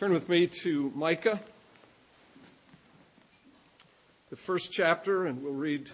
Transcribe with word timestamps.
Turn 0.00 0.14
with 0.14 0.30
me 0.30 0.46
to 0.46 0.90
Micah, 0.94 1.38
the 4.30 4.36
first 4.36 4.72
chapter, 4.72 5.26
and 5.26 5.42
we'll 5.42 5.52
read 5.52 5.90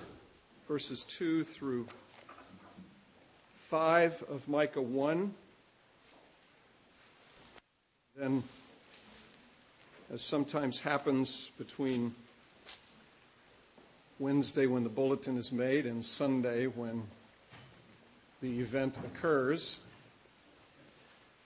verses 0.69 1.03
2 1.03 1.43
through 1.43 1.89
5 3.57 4.23
of 4.31 4.47
Micah 4.47 4.81
1. 4.81 5.35
Then, 8.17 8.45
as 10.15 10.23
sometimes 10.23 10.79
happens 10.79 11.51
between 11.59 12.15
Wednesday 14.21 14.67
when 14.67 14.85
the 14.85 14.89
bulletin 14.89 15.37
is 15.37 15.51
made 15.51 15.85
and 15.85 16.05
Sunday 16.05 16.69
when 16.69 17.03
the 18.41 18.61
event 18.61 18.99
occurs, 18.99 19.81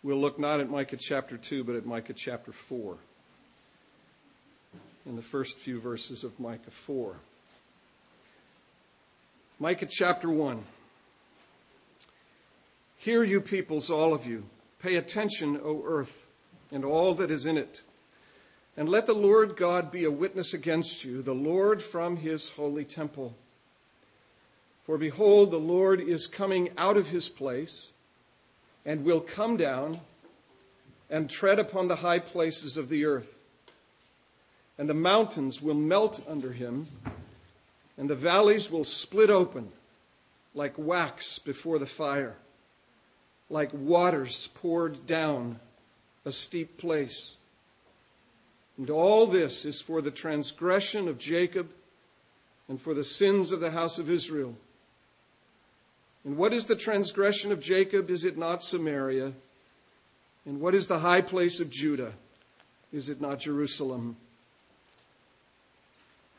we'll 0.02 0.20
look 0.20 0.38
not 0.38 0.60
at 0.60 0.70
Micah 0.70 0.96
chapter 0.96 1.36
2, 1.36 1.64
but 1.64 1.76
at 1.76 1.86
Micah 1.86 2.14
chapter 2.14 2.52
4, 2.52 2.96
in 5.06 5.16
the 5.16 5.22
first 5.22 5.58
few 5.58 5.80
verses 5.80 6.24
of 6.24 6.38
Micah 6.38 6.70
4. 6.70 7.16
Micah 9.58 9.86
chapter 9.86 10.30
1. 10.30 10.64
Hear, 12.96 13.24
you 13.24 13.40
peoples, 13.40 13.90
all 13.90 14.12
of 14.14 14.26
you. 14.26 14.44
Pay 14.82 14.96
attention, 14.96 15.60
O 15.62 15.82
earth, 15.84 16.26
and 16.70 16.84
all 16.84 17.14
that 17.14 17.30
is 17.30 17.46
in 17.46 17.58
it. 17.58 17.82
And 18.76 18.88
let 18.88 19.06
the 19.06 19.14
Lord 19.14 19.56
God 19.56 19.90
be 19.90 20.04
a 20.04 20.10
witness 20.10 20.54
against 20.54 21.04
you, 21.04 21.20
the 21.20 21.34
Lord 21.34 21.82
from 21.82 22.16
his 22.16 22.50
holy 22.50 22.84
temple. 22.84 23.34
For 24.84 24.96
behold, 24.96 25.50
the 25.50 25.58
Lord 25.58 26.00
is 26.00 26.26
coming 26.26 26.70
out 26.78 26.96
of 26.96 27.08
his 27.08 27.28
place 27.28 27.89
and 28.84 29.04
will 29.04 29.20
come 29.20 29.56
down 29.56 30.00
and 31.10 31.28
tread 31.28 31.58
upon 31.58 31.88
the 31.88 31.96
high 31.96 32.18
places 32.18 32.76
of 32.76 32.88
the 32.88 33.04
earth. 33.04 33.36
And 34.78 34.88
the 34.88 34.94
mountains 34.94 35.60
will 35.60 35.74
melt 35.74 36.24
under 36.28 36.52
him, 36.52 36.86
and 37.98 38.08
the 38.08 38.14
valleys 38.14 38.70
will 38.70 38.84
split 38.84 39.28
open 39.28 39.72
like 40.54 40.74
wax 40.76 41.38
before 41.38 41.78
the 41.78 41.86
fire, 41.86 42.36
like 43.48 43.70
waters 43.72 44.48
poured 44.54 45.06
down 45.06 45.60
a 46.24 46.32
steep 46.32 46.78
place. 46.78 47.36
And 48.78 48.88
all 48.88 49.26
this 49.26 49.64
is 49.64 49.80
for 49.80 50.00
the 50.00 50.10
transgression 50.10 51.08
of 51.08 51.18
Jacob 51.18 51.68
and 52.68 52.80
for 52.80 52.94
the 52.94 53.04
sins 53.04 53.52
of 53.52 53.60
the 53.60 53.72
house 53.72 53.98
of 53.98 54.08
Israel. 54.08 54.56
And 56.24 56.36
what 56.36 56.52
is 56.52 56.66
the 56.66 56.76
transgression 56.76 57.50
of 57.50 57.60
Jacob? 57.60 58.10
Is 58.10 58.24
it 58.24 58.36
not 58.36 58.62
Samaria? 58.62 59.32
And 60.44 60.60
what 60.60 60.74
is 60.74 60.88
the 60.88 60.98
high 60.98 61.22
place 61.22 61.60
of 61.60 61.70
Judah? 61.70 62.12
Is 62.92 63.08
it 63.08 63.20
not 63.20 63.40
Jerusalem? 63.40 64.16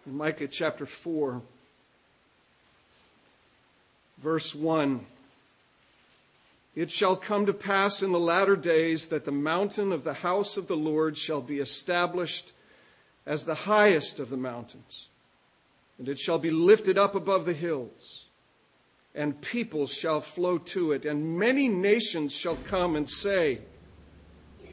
In 0.06 0.18
Micah 0.18 0.48
chapter 0.48 0.86
4, 0.86 1.42
verse 4.18 4.56
1 4.56 5.06
It 6.76 6.92
shall 6.92 7.16
come 7.16 7.46
to 7.46 7.54
pass 7.54 8.02
in 8.02 8.12
the 8.12 8.20
latter 8.20 8.56
days 8.56 9.08
that 9.08 9.26
the 9.26 9.32
mountain 9.32 9.92
of 9.92 10.04
the 10.04 10.16
house 10.16 10.58
of 10.58 10.68
the 10.68 10.78
Lord 10.78 11.18
shall 11.18 11.42
be 11.42 11.60
established 11.60 12.52
as 13.26 13.46
the 13.46 13.56
highest 13.56 14.20
of 14.20 14.32
the 14.32 14.38
mountains, 14.38 15.08
and 16.00 16.10
it 16.10 16.18
shall 16.18 16.40
be 16.40 16.50
lifted 16.50 16.98
up 16.98 17.14
above 17.14 17.46
the 17.46 17.54
hills 17.54 18.26
and 19.14 19.42
peoples 19.42 19.94
shall 19.94 20.22
flow 20.22 20.58
to 20.58 20.94
it, 20.94 21.06
and 21.06 21.38
many 21.38 21.68
nations 21.68 22.34
shall 22.34 22.56
come 22.56 22.96
and 22.96 23.10
say, 23.10 23.60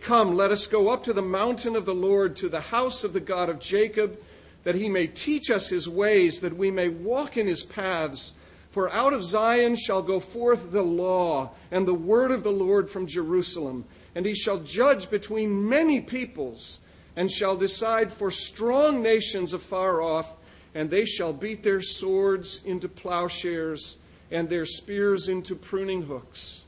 Come, 0.00 0.36
let 0.36 0.53
us 0.53 0.67
go 0.67 0.91
up 0.91 1.03
to 1.05 1.12
the 1.12 1.22
mountain 1.22 1.75
of 1.75 1.84
the 1.84 1.94
Lord, 1.94 2.36
to 2.36 2.48
the 2.48 2.61
house 2.61 3.03
of 3.03 3.12
the 3.12 3.20
God 3.20 3.48
of 3.48 3.59
Jacob, 3.59 4.19
that 4.62 4.76
he 4.76 4.88
may 4.88 5.06
teach 5.06 5.50
us 5.50 5.69
his 5.69 5.88
ways, 5.88 6.41
that 6.41 6.56
we 6.56 6.71
may 6.71 6.88
walk 6.88 7.37
in 7.37 7.47
his 7.47 7.62
paths. 7.62 8.34
For 8.71 8.91
out 8.93 9.12
of 9.12 9.25
Zion 9.25 9.76
shall 9.76 10.03
go 10.03 10.21
forth 10.21 10.70
the 10.70 10.82
law 10.82 11.50
and 11.70 11.87
the 11.87 11.94
word 11.94 12.31
of 12.31 12.44
the 12.44 12.53
Lord 12.53 12.88
from 12.88 13.06
Jerusalem, 13.06 13.84
and 14.15 14.25
he 14.25 14.34
shall 14.34 14.59
judge 14.59 15.10
between 15.10 15.69
many 15.69 16.00
peoples, 16.00 16.78
and 17.16 17.31
shall 17.31 17.56
decide 17.56 18.12
for 18.12 18.31
strong 18.31 19.03
nations 19.03 19.53
afar 19.53 20.00
off, 20.00 20.37
and 20.75 20.91
they 20.91 21.05
shall 21.05 21.32
beat 21.32 21.65
their 21.65 21.82
swords 21.82 22.62
into 22.65 22.88
plowshares 22.88 23.97
and 24.31 24.49
their 24.49 24.66
spears 24.66 25.28
into 25.28 25.55
pruning 25.55 26.03
hooks. 26.03 26.65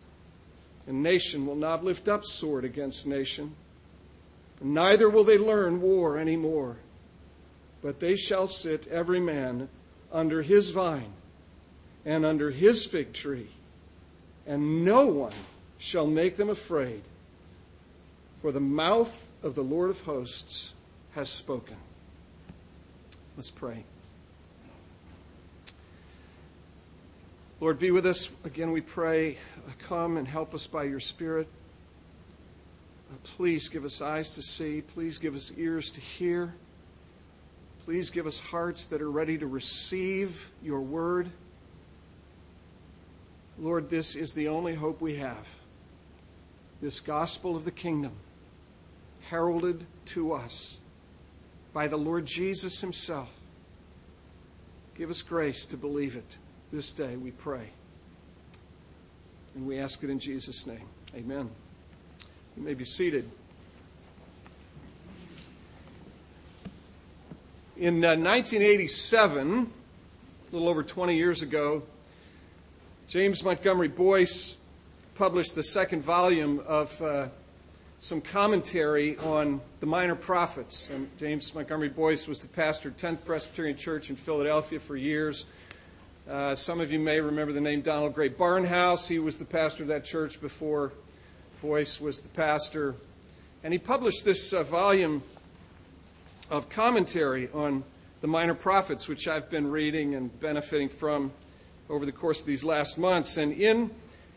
And 0.87 1.03
nation 1.03 1.47
will 1.47 1.57
not 1.57 1.85
lift 1.85 2.09
up 2.09 2.25
sword 2.25 2.65
against 2.65 3.07
nation, 3.07 3.55
neither 4.61 5.09
will 5.09 5.25
they 5.25 5.39
learn 5.39 5.81
war 5.81 6.19
any 6.19 6.37
more. 6.37 6.77
But 7.83 8.01
they 8.01 8.17
shall 8.17 8.49
sit 8.49 8.87
every 8.89 9.21
man 9.21 9.69
under 10.13 10.43
his 10.43 10.71
vine 10.71 11.13
and 12.05 12.25
under 12.25 12.51
his 12.51 12.85
fig 12.85 13.13
tree, 13.13 13.49
and 14.47 14.85
no 14.85 15.07
one 15.07 15.33
shall 15.79 16.07
make 16.07 16.37
them 16.37 16.51
afraid. 16.51 17.03
For 18.43 18.53
the 18.53 18.61
mouth 18.61 19.33
of 19.43 19.55
the 19.55 19.65
Lord 19.65 19.91
of 19.91 20.01
hosts 20.01 20.75
has 21.13 21.29
spoken. 21.29 21.77
Let's 23.37 23.51
pray. 23.51 23.85
Lord, 27.61 27.79
be 27.79 27.91
with 27.91 28.07
us. 28.07 28.31
Again, 28.43 28.73
we 28.73 28.81
pray. 28.81 29.37
Uh, 29.69 29.73
come 29.87 30.17
and 30.17 30.27
help 30.27 30.55
us 30.55 30.67
by 30.67 30.85
your 30.85 30.99
Spirit. 30.99 31.47
Uh, 33.13 33.17
please 33.23 33.69
give 33.69 33.85
us 33.85 34.01
eyes 34.01 34.35
to 34.37 34.43
see. 34.43 34.81
Please 34.81 35.19
give 35.19 35.37
us 35.37 35.53
ears 35.59 35.91
to 35.91 36.01
hear. 36.01 36.55
Please 37.85 38.09
give 38.09 38.27
us 38.27 38.39
hearts 38.39 38.87
that 38.87 39.03
are 39.03 39.11
ready 39.11 39.37
to 39.37 39.47
receive 39.47 40.51
your 40.63 40.81
word. 40.81 41.29
Lord, 43.59 43.91
this 43.91 44.15
is 44.15 44.33
the 44.33 44.49
only 44.49 44.75
hope 44.75 45.03
we 45.03 45.17
have. 45.17 45.47
This 46.81 46.99
gospel 46.99 47.57
of 47.57 47.67
the 47.67 47.71
kingdom, 47.71 48.13
heralded 49.29 49.85
to 50.07 50.33
us 50.33 50.79
by 51.75 51.89
the 51.89 51.99
Lord 51.99 52.25
Jesus 52.25 52.81
himself. 52.81 53.39
Give 54.97 55.11
us 55.11 55.21
grace 55.21 55.67
to 55.67 55.77
believe 55.77 56.17
it 56.17 56.39
this 56.73 56.93
day, 56.93 57.17
we 57.17 57.33
pray. 57.33 57.69
And 59.55 59.67
we 59.67 59.79
ask 59.79 60.03
it 60.05 60.11
in 60.11 60.19
Jesus' 60.19 60.67
name. 60.67 60.87
Amen. 61.15 61.51
You 62.57 62.63
may 62.63 62.75
be 62.75 62.85
seated. 62.85 63.29
In 67.77 68.05
uh, 68.05 68.15
1987, 68.15 69.49
a 70.53 70.55
little 70.55 70.69
over 70.69 70.83
20 70.83 71.17
years 71.17 71.43
ago, 71.43 71.83
James 73.09 73.43
Montgomery 73.43 73.89
Boice 73.89 74.57
published 75.17 75.57
the 75.57 75.65
second 75.65 76.03
volume 76.03 76.63
of 76.67 77.03
uh, 77.03 77.29
some 77.99 78.21
commentary 78.21 79.17
on 79.19 79.61
the 79.81 79.87
minor 79.87 80.15
prophets. 80.15 80.89
And 80.91 81.11
James 81.19 81.53
Montgomery 81.55 81.89
Boice 81.89 82.29
was 82.29 82.43
the 82.43 82.49
pastor 82.49 82.91
of 82.91 82.97
10th 82.97 83.25
Presbyterian 83.25 83.77
Church 83.77 84.11
in 84.11 84.17
Philadelphia 84.17 84.79
for 84.79 84.97
years. 84.97 85.47
Uh, 86.29 86.55
some 86.55 86.81
of 86.81 86.93
you 86.93 86.99
may 86.99 87.21
remember 87.21 87.53
the 87.53 87.61
name 87.61 87.81
Donald 87.81 88.15
Grey 88.15 88.29
Barnhouse. 88.29 89.09
He 89.09 89.19
was 89.19 89.39
the 89.39 89.45
pastor 89.45 89.83
of 89.85 89.89
that 89.89 90.05
church 90.05 90.41
before 90.41 90.93
Boice 91.63 92.01
was 92.01 92.21
the 92.21 92.29
pastor. 92.29 92.95
And 93.65 93.73
he 93.73 93.79
published 93.79 94.25
this 94.25 94.53
uh, 94.53 94.63
volume 94.63 95.23
of 96.51 96.69
commentary 96.69 97.49
on 97.53 97.83
the 98.21 98.27
minor 98.27 98.55
prophets, 98.55 99.09
which 99.09 99.27
I've 99.27 99.51
been 99.51 99.71
reading 99.71 100.15
and 100.15 100.39
benefiting 100.41 100.89
from 100.89 101.33
over 101.89 102.07
the 102.07 102.13
course 102.13 102.41
of 102.41 102.47
these 102.47 102.63
last 102.63 102.99
months. 102.99 103.37
And 103.37 103.53
in 103.53 103.91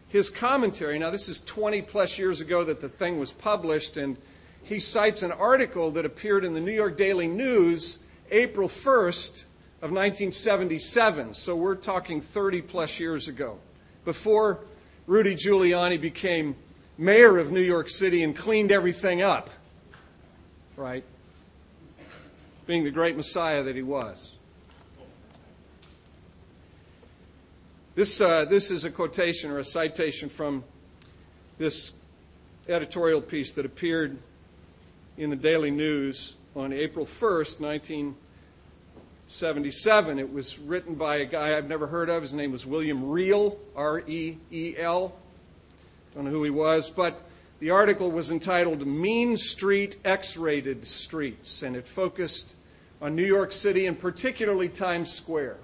his 0.07 0.29
commentary, 0.29 0.97
now 0.97 1.11
this 1.11 1.29
is 1.29 1.41
20 1.41 1.81
plus 1.83 2.17
years 2.17 2.41
ago 2.41 2.63
that 2.63 2.81
the 2.81 2.89
thing 2.89 3.19
was 3.19 3.31
published, 3.31 3.97
and 3.97 4.17
he 4.63 4.79
cites 4.79 5.21
an 5.21 5.31
article 5.31 5.91
that 5.91 6.05
appeared 6.05 6.45
in 6.45 6.53
the 6.53 6.61
New 6.61 6.71
York 6.71 6.97
Daily 6.97 7.27
News 7.27 7.99
April 8.31 8.67
1st, 8.67 9.45
of 9.83 9.91
1977. 9.91 11.33
So 11.33 11.57
we're 11.57 11.75
talking 11.75 12.21
30 12.21 12.61
plus 12.61 13.01
years 13.01 13.27
ago, 13.27 13.59
before 14.05 14.61
Rudy 15.07 15.35
Giuliani 15.35 15.99
became 15.99 16.55
mayor 16.97 17.37
of 17.37 17.51
New 17.51 17.59
York 17.59 17.89
City 17.89 18.23
and 18.23 18.33
cleaned 18.33 18.71
everything 18.71 19.21
up, 19.21 19.49
right? 20.77 21.03
Being 22.65 22.85
the 22.85 22.91
great 22.91 23.17
Messiah 23.17 23.61
that 23.61 23.75
he 23.75 23.81
was. 23.81 24.35
This, 27.95 28.21
uh, 28.21 28.45
this 28.45 28.71
is 28.71 28.85
a 28.85 28.89
quotation 28.89 29.51
or 29.51 29.57
a 29.57 29.65
citation 29.65 30.29
from 30.29 30.63
this 31.57 31.91
editorial 32.69 33.19
piece 33.19 33.51
that 33.55 33.65
appeared 33.65 34.17
in 35.17 35.29
the 35.29 35.35
Daily 35.35 35.71
News 35.71 36.35
on 36.55 36.71
April 36.71 37.05
1st, 37.05 37.59
19. 37.59 38.15
77. 39.33 40.19
It 40.19 40.31
was 40.31 40.59
written 40.59 40.95
by 40.95 41.17
a 41.17 41.25
guy 41.25 41.57
I've 41.57 41.67
never 41.67 41.87
heard 41.87 42.09
of. 42.09 42.21
His 42.21 42.33
name 42.33 42.51
was 42.51 42.65
William 42.65 43.09
Reel, 43.09 43.59
R 43.75 44.03
E 44.07 44.37
E 44.51 44.75
L. 44.77 45.15
Don't 46.13 46.25
know 46.25 46.31
who 46.31 46.43
he 46.43 46.51
was, 46.51 46.89
but 46.89 47.21
The 47.63 47.69
article 47.69 48.11
was 48.11 48.29
entitled 48.29 48.85
Mean 48.85 49.37
Street 49.37 49.97
X 50.03 50.35
Rated 50.35 50.85
Streets, 50.85 51.63
and 51.63 51.77
it 51.77 51.87
focused 51.87 52.57
on 53.01 53.15
New 53.15 53.23
York 53.23 53.53
City 53.53 53.85
and 53.85 53.97
particularly 53.97 54.67
Times 54.67 55.13
Square. 55.13 55.55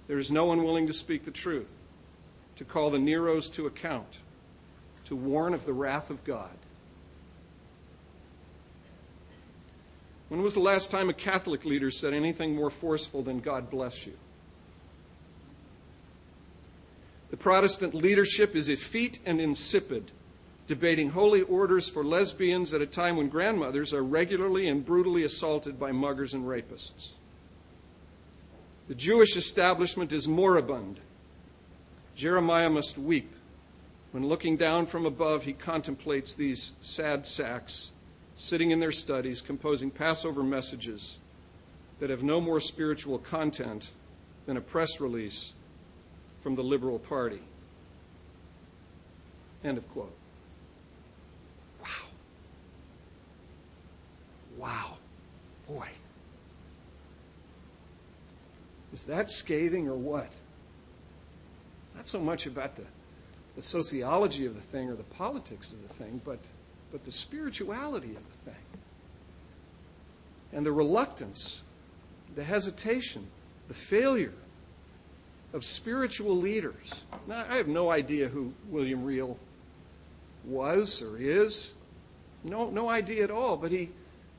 There 0.07 0.17
is 0.17 0.33
no 0.33 0.47
one 0.47 0.65
willing 0.65 0.87
to 0.87 0.95
speak 0.95 1.27
the 1.27 1.31
truth, 1.31 1.85
to 2.57 2.65
call 2.65 2.89
the 2.89 2.99
Neros 2.99 3.53
to 3.53 3.67
account, 3.67 4.17
to 5.05 5.15
warn 5.15 5.53
of 5.53 5.67
the 5.67 5.75
wrath 5.75 6.09
of 6.09 6.25
God. 6.25 6.57
When 10.29 10.43
was 10.43 10.55
the 10.55 10.61
last 10.61 10.91
time 10.91 11.09
a 11.09 11.15
Catholic 11.15 11.65
leader 11.65 11.91
said 11.91 12.13
anything 12.13 12.55
more 12.55 12.71
forceful 12.71 13.23
than 13.23 13.41
God 13.41 13.71
bless 13.71 14.07
you? 14.07 14.13
The 17.31 17.37
Protestant 17.37 17.95
leadership 17.95 18.55
is 18.55 18.69
effete 18.69 19.19
and 19.25 19.41
insipid, 19.41 20.11
debating 20.67 21.11
holy 21.11 21.43
orders 21.43 21.89
for 21.89 22.05
lesbians 22.05 22.73
at 22.75 22.83
a 22.83 22.87
time 22.87 23.17
when 23.17 23.29
grandmothers 23.29 23.93
are 23.93 24.03
regularly 24.03 24.69
and 24.69 24.85
brutally 24.85 25.25
assaulted 25.25 25.79
by 25.79 25.93
muggers 25.93 26.35
and 26.35 26.45
rapists. 26.45 27.13
The 28.89 28.95
Jewish 28.95 29.37
establishment 29.37 30.13
is 30.13 30.27
moribund. 30.27 31.01
Jeremiah 32.17 32.71
must 32.71 32.99
weep. 32.99 33.35
When 34.13 34.27
looking 34.27 34.57
down 34.57 34.87
from 34.87 35.05
above, 35.05 35.45
he 35.45 35.53
contemplates 35.53 36.35
these 36.35 36.73
sad 36.81 37.27
sacks 37.27 37.91
sitting 38.39 38.71
in 38.71 38.79
their 38.79 38.93
studies, 38.93 39.43
composing 39.43 39.91
Passover 39.91 40.45
messages 40.45 41.19
that 41.99 42.09
have 42.09 42.23
no 42.23 42.41
more 42.41 42.61
spiritual 42.61 43.19
content 43.19 43.91
than 44.47 44.57
a 44.57 44.61
press 44.61 45.01
release 45.01 45.53
from 46.41 46.55
the 46.55 46.63
Liberal 46.63 47.01
Party. 47.01 47.41
End 49.65 49.77
of 49.77 49.89
quote. 49.91 50.15
Wow. 51.83 51.89
Wow. 54.57 54.97
Boy. 55.67 55.89
Is 58.93 59.05
that 59.07 59.33
scathing 59.33 59.89
or 59.89 59.97
what? 59.97 60.33
Not 61.97 62.07
so 62.07 62.21
much 62.21 62.47
about 62.47 62.77
the, 62.77 62.85
the 63.57 63.63
sociology 63.63 64.47
of 64.47 64.55
the 64.55 64.61
thing 64.61 64.89
or 64.89 64.95
the 64.95 65.03
politics 65.03 65.73
of 65.73 65.83
the 65.83 65.93
thing, 65.93 66.21
but 66.25 66.39
but 66.91 67.05
the 67.05 67.13
spirituality 67.13 68.11
of 68.11 68.23
the 68.33 68.51
thing. 68.51 68.63
And 70.53 70.65
the 70.65 70.73
reluctance, 70.73 71.63
the 72.35 72.45
hesitation, 72.45 73.27
the 73.69 73.75
failure 73.75 74.33
of 75.53 75.65
spiritual 75.65 76.37
leaders. 76.37 77.05
Now, 77.27 77.45
I 77.49 77.57
have 77.57 77.69
no 77.69 77.91
idea 77.91 78.29
who 78.29 78.53
William 78.69 79.05
Reel 79.05 79.39
was 80.45 81.03
or 81.03 81.19
is. 81.19 81.73
No, 82.45 82.71
no 82.71 82.89
idea 82.89 83.25
at 83.25 83.31
all. 83.31 83.57
But 83.57 83.71
he, 83.71 83.91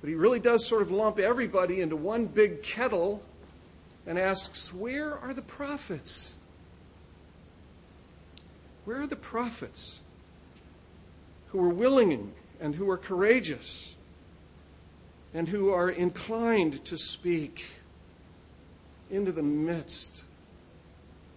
but 0.01 0.10
he 0.10 0.16
really 0.16 0.40
does 0.40 0.66
sort 0.66 0.81
of 0.81 0.92
lump 0.92 1.19
everybody 1.19 1.81
into 1.81 1.96
one 1.96 2.25
big 2.25 2.63
kettle 2.63 3.24
and 4.07 4.18
asks, 4.18 4.74
Where 4.74 5.18
are 5.18 5.34
the 5.34 5.42
prophets? 5.42 6.36
Where 8.86 9.01
are 9.01 9.07
the 9.07 9.16
prophets 9.16 10.01
who 11.50 11.63
are 11.63 11.69
willing 11.69 12.31
and 12.60 12.76
who 12.76 12.90
are 12.90 12.98
courageous 12.98 13.96
and 15.34 15.48
who 15.48 15.70
are 15.70 15.90
inclined 15.90 16.84
to 16.86 16.98
speak 16.98 17.66
into 19.12 19.32
the 19.32 19.44
midst 19.44 20.24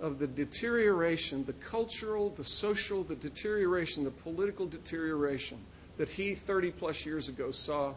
of 0.01 0.19
the 0.19 0.27
deterioration, 0.27 1.45
the 1.45 1.53
cultural, 1.53 2.31
the 2.31 2.45
social, 2.45 3.05
the 3.05 3.15
deterioration, 3.15 4.05
the 4.05 4.11
political 4.11 4.67
deterioration 4.67 5.59
that 5.97 6.09
he 6.09 6.35
30 6.35 6.73
plus 6.73 7.07
years 7.07 7.29
ago 7.29 7.51
saw 7.51 7.95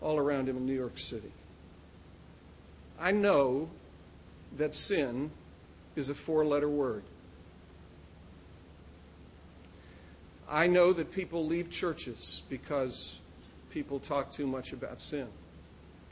all 0.00 0.18
around 0.18 0.48
him 0.48 0.56
in 0.56 0.66
New 0.66 0.74
York 0.74 0.98
City. 0.98 1.32
I 2.98 3.12
know 3.12 3.68
that 4.56 4.74
sin 4.74 5.30
is 5.94 6.08
a 6.08 6.14
four 6.14 6.44
letter 6.44 6.68
word. 6.68 7.02
I 10.50 10.66
know 10.66 10.92
that 10.94 11.12
people 11.12 11.44
leave 11.46 11.68
churches 11.68 12.42
because 12.48 13.20
people 13.70 14.00
talk 14.00 14.30
too 14.30 14.46
much 14.46 14.72
about 14.72 15.00
sin. 15.00 15.28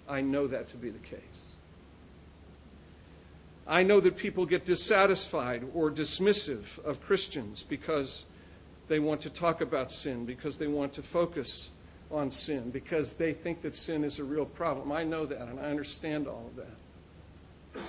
I 0.08 0.20
know 0.20 0.46
that 0.46 0.68
to 0.68 0.76
be 0.76 0.90
the 0.90 0.98
case. 0.98 1.46
I 3.66 3.82
know 3.82 3.98
that 4.00 4.16
people 4.16 4.46
get 4.46 4.64
dissatisfied 4.64 5.64
or 5.74 5.90
dismissive 5.90 6.78
of 6.84 7.00
Christians 7.00 7.62
because 7.62 8.24
they 8.88 9.00
want 9.00 9.22
to 9.22 9.30
talk 9.30 9.60
about 9.60 9.90
sin, 9.90 10.24
because 10.24 10.58
they 10.58 10.68
want 10.68 10.92
to 10.92 11.02
focus 11.02 11.72
on 12.12 12.30
sin, 12.30 12.70
because 12.70 13.14
they 13.14 13.32
think 13.32 13.62
that 13.62 13.74
sin 13.74 14.04
is 14.04 14.20
a 14.20 14.24
real 14.24 14.44
problem. 14.44 14.92
I 14.92 15.02
know 15.02 15.26
that 15.26 15.40
and 15.40 15.58
I 15.58 15.64
understand 15.64 16.28
all 16.28 16.46
of 16.46 16.56
that. 16.56 17.82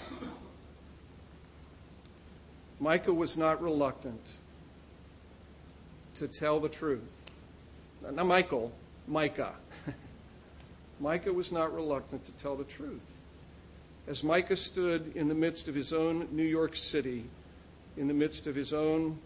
Micah 2.79 3.13
was 3.13 3.37
not 3.37 3.61
reluctant 3.61 4.39
to 6.19 6.27
tell 6.27 6.59
the 6.59 6.69
truth. 6.69 7.01
Now, 8.11 8.23
Michael, 8.23 8.71
Micah. 9.07 9.55
Micah 10.99 11.33
was 11.33 11.51
not 11.51 11.73
reluctant 11.73 12.23
to 12.25 12.31
tell 12.33 12.55
the 12.55 12.63
truth. 12.63 13.13
As 14.07 14.23
Micah 14.23 14.55
stood 14.55 15.11
in 15.15 15.27
the 15.27 15.35
midst 15.35 15.67
of 15.67 15.75
his 15.75 15.93
own 15.93 16.27
New 16.31 16.43
York 16.43 16.75
City, 16.75 17.25
in 17.97 18.07
the 18.07 18.13
midst 18.13 18.47
of 18.47 18.55
his 18.55 18.73
own 18.73 19.19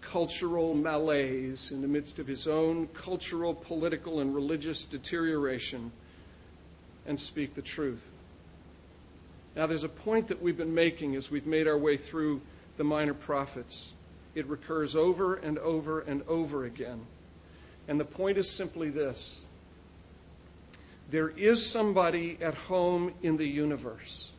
cultural 0.00 0.74
malaise, 0.74 1.72
in 1.72 1.80
the 1.80 1.88
midst 1.88 2.18
of 2.18 2.26
his 2.26 2.46
own 2.46 2.86
cultural, 2.88 3.54
political, 3.54 4.20
and 4.20 4.34
religious 4.34 4.84
deterioration, 4.84 5.90
and 7.06 7.18
speak 7.18 7.54
the 7.54 7.62
truth. 7.62 8.12
Now, 9.56 9.66
there's 9.66 9.84
a 9.84 9.88
point 9.88 10.28
that 10.28 10.42
we've 10.42 10.56
been 10.56 10.74
making 10.74 11.16
as 11.16 11.30
we've 11.30 11.46
made 11.46 11.66
our 11.66 11.78
way 11.78 11.96
through 11.96 12.42
the 12.76 12.84
minor 12.84 13.14
prophets. 13.14 13.93
It 14.34 14.46
recurs 14.46 14.96
over 14.96 15.36
and 15.36 15.58
over 15.58 16.00
and 16.00 16.22
over 16.28 16.64
again. 16.64 17.06
And 17.86 18.00
the 18.00 18.04
point 18.04 18.38
is 18.38 18.50
simply 18.50 18.90
this 18.90 19.42
there 21.10 21.28
is 21.28 21.64
somebody 21.64 22.38
at 22.40 22.54
home 22.54 23.12
in 23.22 23.36
the 23.36 23.46
universe. 23.46 24.32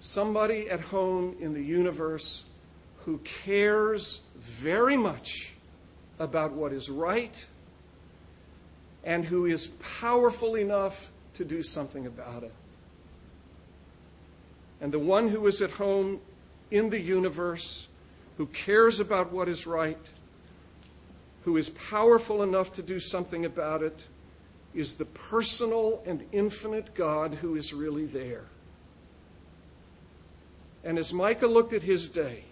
Somebody 0.00 0.70
at 0.70 0.80
home 0.80 1.36
in 1.40 1.54
the 1.54 1.62
universe 1.62 2.44
who 3.04 3.18
cares 3.18 4.20
very 4.36 4.96
much 4.96 5.52
about 6.18 6.52
what 6.52 6.72
is 6.72 6.88
right 6.88 7.46
and 9.04 9.24
who 9.24 9.46
is 9.46 9.68
powerful 10.00 10.54
enough 10.54 11.10
to 11.34 11.44
do 11.44 11.62
something 11.62 12.06
about 12.06 12.44
it. 12.44 12.54
And 14.80 14.92
the 14.92 14.98
one 14.98 15.28
who 15.28 15.46
is 15.46 15.60
at 15.60 15.72
home 15.72 16.20
in 16.70 16.90
the 16.90 17.00
universe 17.00 17.88
who 18.38 18.46
cares 18.46 19.00
about 19.00 19.32
what 19.32 19.48
is 19.48 19.66
right, 19.66 19.98
who 21.44 21.56
is 21.56 21.70
powerful 21.70 22.42
enough 22.42 22.72
to 22.72 22.82
do 22.82 23.00
something 23.00 23.44
about 23.44 23.82
it, 23.82 24.04
is 24.74 24.94
the 24.94 25.04
personal 25.04 26.00
and 26.06 26.24
infinite 26.30 26.94
God 26.94 27.34
who 27.34 27.56
is 27.56 27.74
really 27.74 28.06
there. 28.06 28.44
And 30.84 30.98
as 30.98 31.12
Micah 31.12 31.48
looked 31.48 31.72
at 31.72 31.82
his 31.82 32.08
day, 32.08 32.44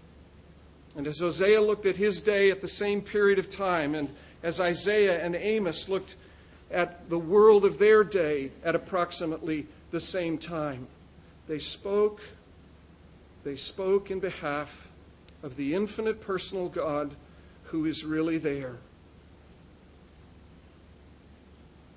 and 0.97 1.07
as 1.07 1.21
Hosea 1.21 1.61
looked 1.61 1.87
at 1.87 1.97
his 1.97 2.21
day 2.21 2.51
at 2.51 2.61
the 2.61 2.69
same 2.69 3.01
period 3.01 3.39
of 3.39 3.49
time, 3.49 3.95
and 3.95 4.13
as 4.43 4.59
Isaiah 4.59 5.25
and 5.25 5.37
Amos 5.37 5.89
looked 5.89 6.17
at 6.69 7.09
the 7.09 7.19
world 7.19 7.65
of 7.65 7.79
their 7.79 8.03
day 8.03 8.51
at 8.65 8.75
approximately 8.75 9.69
the 9.93 10.01
same 10.01 10.37
time. 10.37 10.89
They 11.47 11.61
spoke, 11.61 12.21
they 13.45 13.55
spoke 13.55 14.11
in 14.11 14.19
behalf 14.19 14.89
of 15.43 15.57
the 15.57 15.75
infinite 15.75 16.21
personal 16.21 16.69
God 16.69 17.15
who 17.65 17.85
is 17.85 18.05
really 18.05 18.39
there, 18.39 18.77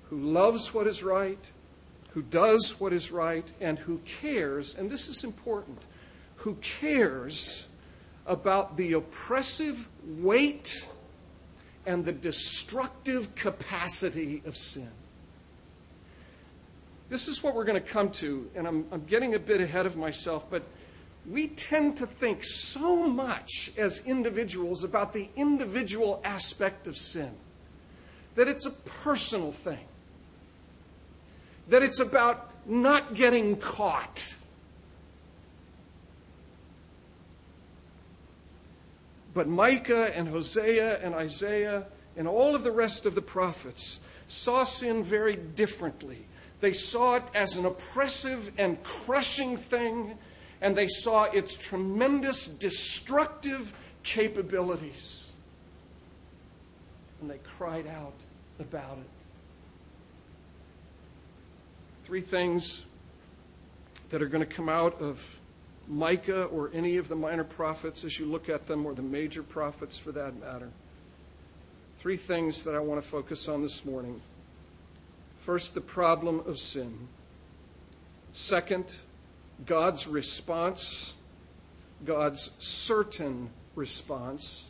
who 0.08 0.18
loves 0.18 0.74
what 0.74 0.86
is 0.86 1.02
right, 1.02 1.38
who 2.10 2.22
does 2.22 2.80
what 2.80 2.92
is 2.92 3.12
right, 3.12 3.50
and 3.60 3.78
who 3.78 3.98
cares, 3.98 4.74
and 4.74 4.90
this 4.90 5.08
is 5.08 5.22
important, 5.24 5.78
who 6.36 6.54
cares 6.56 7.66
about 8.26 8.76
the 8.76 8.94
oppressive 8.94 9.88
weight 10.04 10.88
and 11.86 12.04
the 12.04 12.12
destructive 12.12 13.34
capacity 13.34 14.42
of 14.44 14.56
sin. 14.56 14.90
This 17.08 17.26
is 17.26 17.42
what 17.42 17.54
we're 17.54 17.64
going 17.64 17.82
to 17.82 17.88
come 17.88 18.10
to, 18.12 18.48
and 18.54 18.66
I'm, 18.68 18.86
I'm 18.92 19.04
getting 19.04 19.34
a 19.34 19.38
bit 19.38 19.60
ahead 19.60 19.86
of 19.86 19.96
myself, 19.96 20.48
but 20.48 20.62
we 21.28 21.48
tend 21.48 21.96
to 21.98 22.06
think 22.06 22.44
so 22.44 23.06
much 23.06 23.72
as 23.76 24.04
individuals 24.06 24.84
about 24.84 25.12
the 25.12 25.28
individual 25.36 26.20
aspect 26.24 26.86
of 26.86 26.96
sin 26.96 27.30
that 28.36 28.48
it's 28.48 28.66
a 28.66 28.70
personal 28.70 29.52
thing, 29.52 29.84
that 31.68 31.82
it's 31.82 32.00
about 32.00 32.50
not 32.66 33.14
getting 33.14 33.56
caught. 33.56 34.34
But 39.34 39.48
Micah 39.48 40.16
and 40.16 40.28
Hosea 40.28 41.00
and 41.00 41.14
Isaiah 41.14 41.86
and 42.16 42.26
all 42.26 42.54
of 42.54 42.64
the 42.64 42.72
rest 42.72 43.06
of 43.06 43.14
the 43.14 43.22
prophets 43.22 44.00
saw 44.28 44.64
sin 44.64 45.02
very 45.02 45.36
differently. 45.36 46.26
They 46.60 46.72
saw 46.72 47.16
it 47.16 47.24
as 47.34 47.56
an 47.56 47.64
oppressive 47.64 48.52
and 48.58 48.82
crushing 48.82 49.56
thing, 49.56 50.18
and 50.60 50.76
they 50.76 50.88
saw 50.88 51.24
its 51.24 51.56
tremendous 51.56 52.46
destructive 52.46 53.72
capabilities. 54.02 55.30
And 57.20 57.30
they 57.30 57.38
cried 57.38 57.86
out 57.86 58.14
about 58.58 58.98
it. 58.98 59.10
Three 62.04 62.20
things 62.20 62.82
that 64.10 64.20
are 64.22 64.26
going 64.26 64.46
to 64.46 64.54
come 64.54 64.68
out 64.68 65.00
of 65.00 65.38
Micah 65.88 66.44
or 66.44 66.70
any 66.72 66.96
of 66.96 67.08
the 67.08 67.16
minor 67.16 67.44
prophets 67.44 68.04
as 68.04 68.18
you 68.18 68.26
look 68.26 68.48
at 68.48 68.66
them, 68.66 68.86
or 68.86 68.94
the 68.94 69.02
major 69.02 69.42
prophets 69.42 69.98
for 69.98 70.12
that 70.12 70.38
matter. 70.40 70.68
Three 71.98 72.16
things 72.16 72.64
that 72.64 72.74
I 72.74 72.78
want 72.78 73.02
to 73.02 73.06
focus 73.06 73.48
on 73.48 73.62
this 73.62 73.84
morning. 73.84 74.20
First, 75.40 75.74
the 75.74 75.80
problem 75.80 76.40
of 76.46 76.58
sin. 76.58 77.08
Second, 78.32 79.00
God's 79.66 80.06
response, 80.06 81.14
God's 82.04 82.50
certain 82.58 83.50
response. 83.74 84.64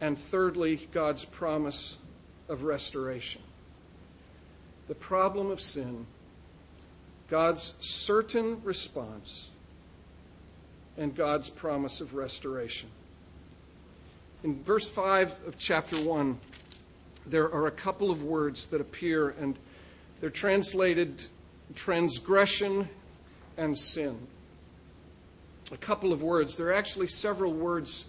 And 0.00 0.18
thirdly, 0.18 0.88
God's 0.92 1.24
promise 1.24 1.98
of 2.48 2.64
restoration. 2.64 3.42
The 4.88 4.94
problem 4.94 5.50
of 5.50 5.60
sin 5.60 6.06
God's 7.28 7.74
certain 7.80 8.60
response, 8.62 9.48
and 10.96 11.14
God's 11.14 11.48
promise 11.48 12.00
of 12.00 12.14
restoration. 12.14 12.90
In 14.42 14.62
verse 14.62 14.88
5 14.88 15.40
of 15.46 15.58
chapter 15.58 15.96
1, 15.96 16.38
there 17.26 17.50
are 17.50 17.66
a 17.66 17.70
couple 17.70 18.10
of 18.10 18.22
words 18.22 18.66
that 18.68 18.80
appear, 18.80 19.30
and 19.40 19.58
they're 20.20 20.28
translated 20.28 21.24
transgression 21.74 22.88
and 23.56 23.76
sin. 23.78 24.18
A 25.72 25.76
couple 25.76 26.12
of 26.12 26.22
words. 26.22 26.56
There 26.56 26.68
are 26.68 26.74
actually 26.74 27.08
several 27.08 27.52
words 27.52 28.06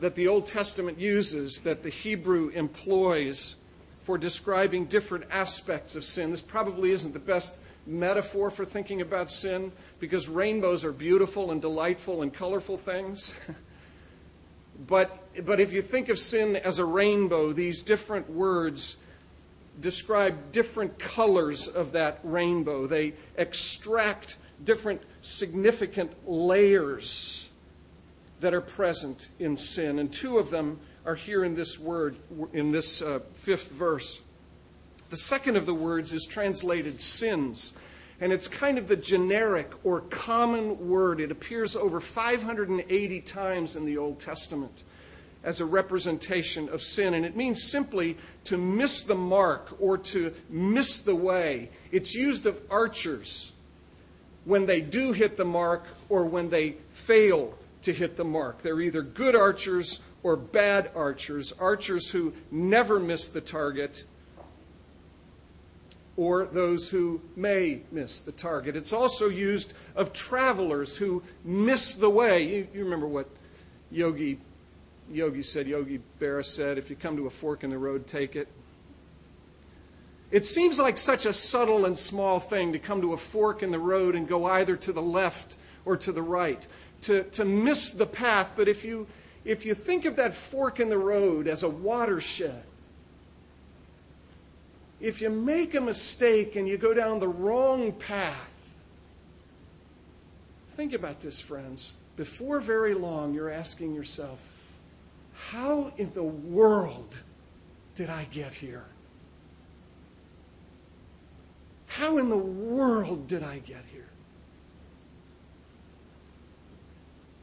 that 0.00 0.14
the 0.14 0.28
Old 0.28 0.46
Testament 0.46 0.98
uses 0.98 1.60
that 1.62 1.82
the 1.82 1.90
Hebrew 1.90 2.48
employs 2.48 3.56
for 4.02 4.18
describing 4.18 4.86
different 4.86 5.24
aspects 5.30 5.96
of 5.96 6.04
sin. 6.04 6.30
This 6.30 6.42
probably 6.42 6.90
isn't 6.90 7.12
the 7.12 7.18
best 7.18 7.58
metaphor 7.86 8.50
for 8.50 8.64
thinking 8.64 9.00
about 9.00 9.30
sin 9.30 9.72
because 10.00 10.28
rainbows 10.28 10.84
are 10.84 10.92
beautiful 10.92 11.50
and 11.50 11.60
delightful 11.60 12.22
and 12.22 12.32
colorful 12.32 12.76
things. 12.76 13.34
but, 14.86 15.24
but 15.44 15.60
if 15.60 15.72
you 15.72 15.82
think 15.82 16.08
of 16.08 16.18
sin 16.18 16.56
as 16.56 16.78
a 16.78 16.84
rainbow, 16.84 17.52
these 17.52 17.82
different 17.82 18.28
words 18.28 18.96
describe 19.80 20.52
different 20.52 20.98
colors 20.98 21.68
of 21.68 21.92
that 21.92 22.20
rainbow. 22.22 22.86
They 22.86 23.14
extract 23.36 24.38
different 24.64 25.02
significant 25.20 26.12
layers 26.26 27.48
that 28.40 28.54
are 28.54 28.60
present 28.60 29.28
in 29.38 29.56
sin. 29.56 29.98
And 29.98 30.12
two 30.12 30.38
of 30.38 30.50
them 30.50 30.78
are 31.04 31.14
here 31.14 31.44
in 31.44 31.54
this 31.54 31.78
word, 31.78 32.16
in 32.52 32.70
this 32.70 33.02
uh, 33.02 33.20
fifth 33.34 33.70
verse. 33.70 34.20
The 35.10 35.16
second 35.16 35.56
of 35.56 35.66
the 35.66 35.74
words 35.74 36.12
is 36.12 36.24
translated 36.24 37.00
sins. 37.00 37.72
And 38.20 38.32
it's 38.32 38.48
kind 38.48 38.78
of 38.78 38.88
the 38.88 38.96
generic 38.96 39.70
or 39.84 40.00
common 40.00 40.88
word. 40.88 41.20
It 41.20 41.30
appears 41.30 41.76
over 41.76 42.00
580 42.00 43.20
times 43.20 43.76
in 43.76 43.84
the 43.84 43.98
Old 43.98 44.18
Testament 44.18 44.84
as 45.46 45.60
a 45.60 45.64
representation 45.64 46.68
of 46.68 46.82
sin. 46.82 47.14
And 47.14 47.24
it 47.24 47.36
means 47.36 47.62
simply 47.62 48.18
to 48.44 48.58
miss 48.58 49.02
the 49.02 49.14
mark 49.14 49.74
or 49.80 49.96
to 49.96 50.34
miss 50.50 51.00
the 51.00 51.14
way. 51.14 51.70
It's 51.92 52.14
used 52.14 52.44
of 52.44 52.60
archers 52.68 53.52
when 54.44 54.66
they 54.66 54.80
do 54.80 55.12
hit 55.12 55.36
the 55.36 55.44
mark 55.44 55.84
or 56.08 56.26
when 56.26 56.50
they 56.50 56.72
fail 56.92 57.54
to 57.82 57.92
hit 57.92 58.16
the 58.16 58.24
mark. 58.24 58.60
They're 58.60 58.80
either 58.80 59.02
good 59.02 59.36
archers 59.36 60.00
or 60.24 60.36
bad 60.36 60.90
archers, 60.96 61.52
archers 61.52 62.10
who 62.10 62.34
never 62.50 62.98
miss 62.98 63.28
the 63.28 63.40
target 63.40 64.04
or 66.16 66.46
those 66.46 66.88
who 66.88 67.20
may 67.36 67.82
miss 67.92 68.20
the 68.22 68.32
target. 68.32 68.74
It's 68.74 68.92
also 68.92 69.28
used 69.28 69.74
of 69.94 70.12
travelers 70.12 70.96
who 70.96 71.22
miss 71.44 71.94
the 71.94 72.10
way. 72.10 72.42
You, 72.42 72.68
you 72.74 72.84
remember 72.84 73.06
what 73.06 73.28
Yogi, 73.90 74.38
Yogi 75.10 75.42
said, 75.42 75.66
Yogi 75.66 76.00
Berra 76.20 76.44
said, 76.44 76.78
if 76.78 76.90
you 76.90 76.96
come 76.96 77.16
to 77.16 77.26
a 77.26 77.30
fork 77.30 77.64
in 77.64 77.70
the 77.70 77.78
road, 77.78 78.06
take 78.06 78.36
it. 78.36 78.48
It 80.30 80.44
seems 80.44 80.78
like 80.78 80.98
such 80.98 81.24
a 81.24 81.32
subtle 81.32 81.84
and 81.84 81.96
small 81.96 82.40
thing 82.40 82.72
to 82.72 82.78
come 82.78 83.00
to 83.02 83.12
a 83.12 83.16
fork 83.16 83.62
in 83.62 83.70
the 83.70 83.78
road 83.78 84.16
and 84.16 84.26
go 84.26 84.44
either 84.44 84.76
to 84.76 84.92
the 84.92 85.02
left 85.02 85.56
or 85.84 85.96
to 85.96 86.10
the 86.10 86.22
right, 86.22 86.66
to, 87.02 87.22
to 87.24 87.44
miss 87.44 87.90
the 87.90 88.06
path. 88.06 88.52
But 88.56 88.66
if 88.66 88.84
you, 88.84 89.06
if 89.44 89.64
you 89.64 89.74
think 89.74 90.04
of 90.04 90.16
that 90.16 90.34
fork 90.34 90.80
in 90.80 90.88
the 90.88 90.98
road 90.98 91.46
as 91.46 91.62
a 91.62 91.68
watershed, 91.68 92.64
if 95.00 95.20
you 95.20 95.30
make 95.30 95.74
a 95.74 95.80
mistake 95.80 96.56
and 96.56 96.66
you 96.66 96.76
go 96.76 96.92
down 96.92 97.20
the 97.20 97.28
wrong 97.28 97.92
path, 97.92 98.52
think 100.74 100.92
about 100.92 101.20
this, 101.20 101.40
friends. 101.40 101.92
Before 102.16 102.60
very 102.60 102.94
long, 102.94 103.32
you're 103.32 103.50
asking 103.50 103.94
yourself, 103.94 104.40
how 105.50 105.92
in 105.96 106.12
the 106.14 106.22
world 106.22 107.20
did 107.94 108.10
I 108.10 108.24
get 108.24 108.52
here? 108.52 108.84
How 111.86 112.18
in 112.18 112.28
the 112.28 112.36
world 112.36 113.26
did 113.26 113.42
I 113.42 113.58
get 113.58 113.82
here? 113.92 114.08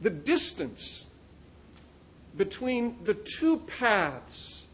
The 0.00 0.10
distance 0.10 1.06
between 2.36 3.02
the 3.04 3.14
two 3.14 3.58
paths 3.58 4.64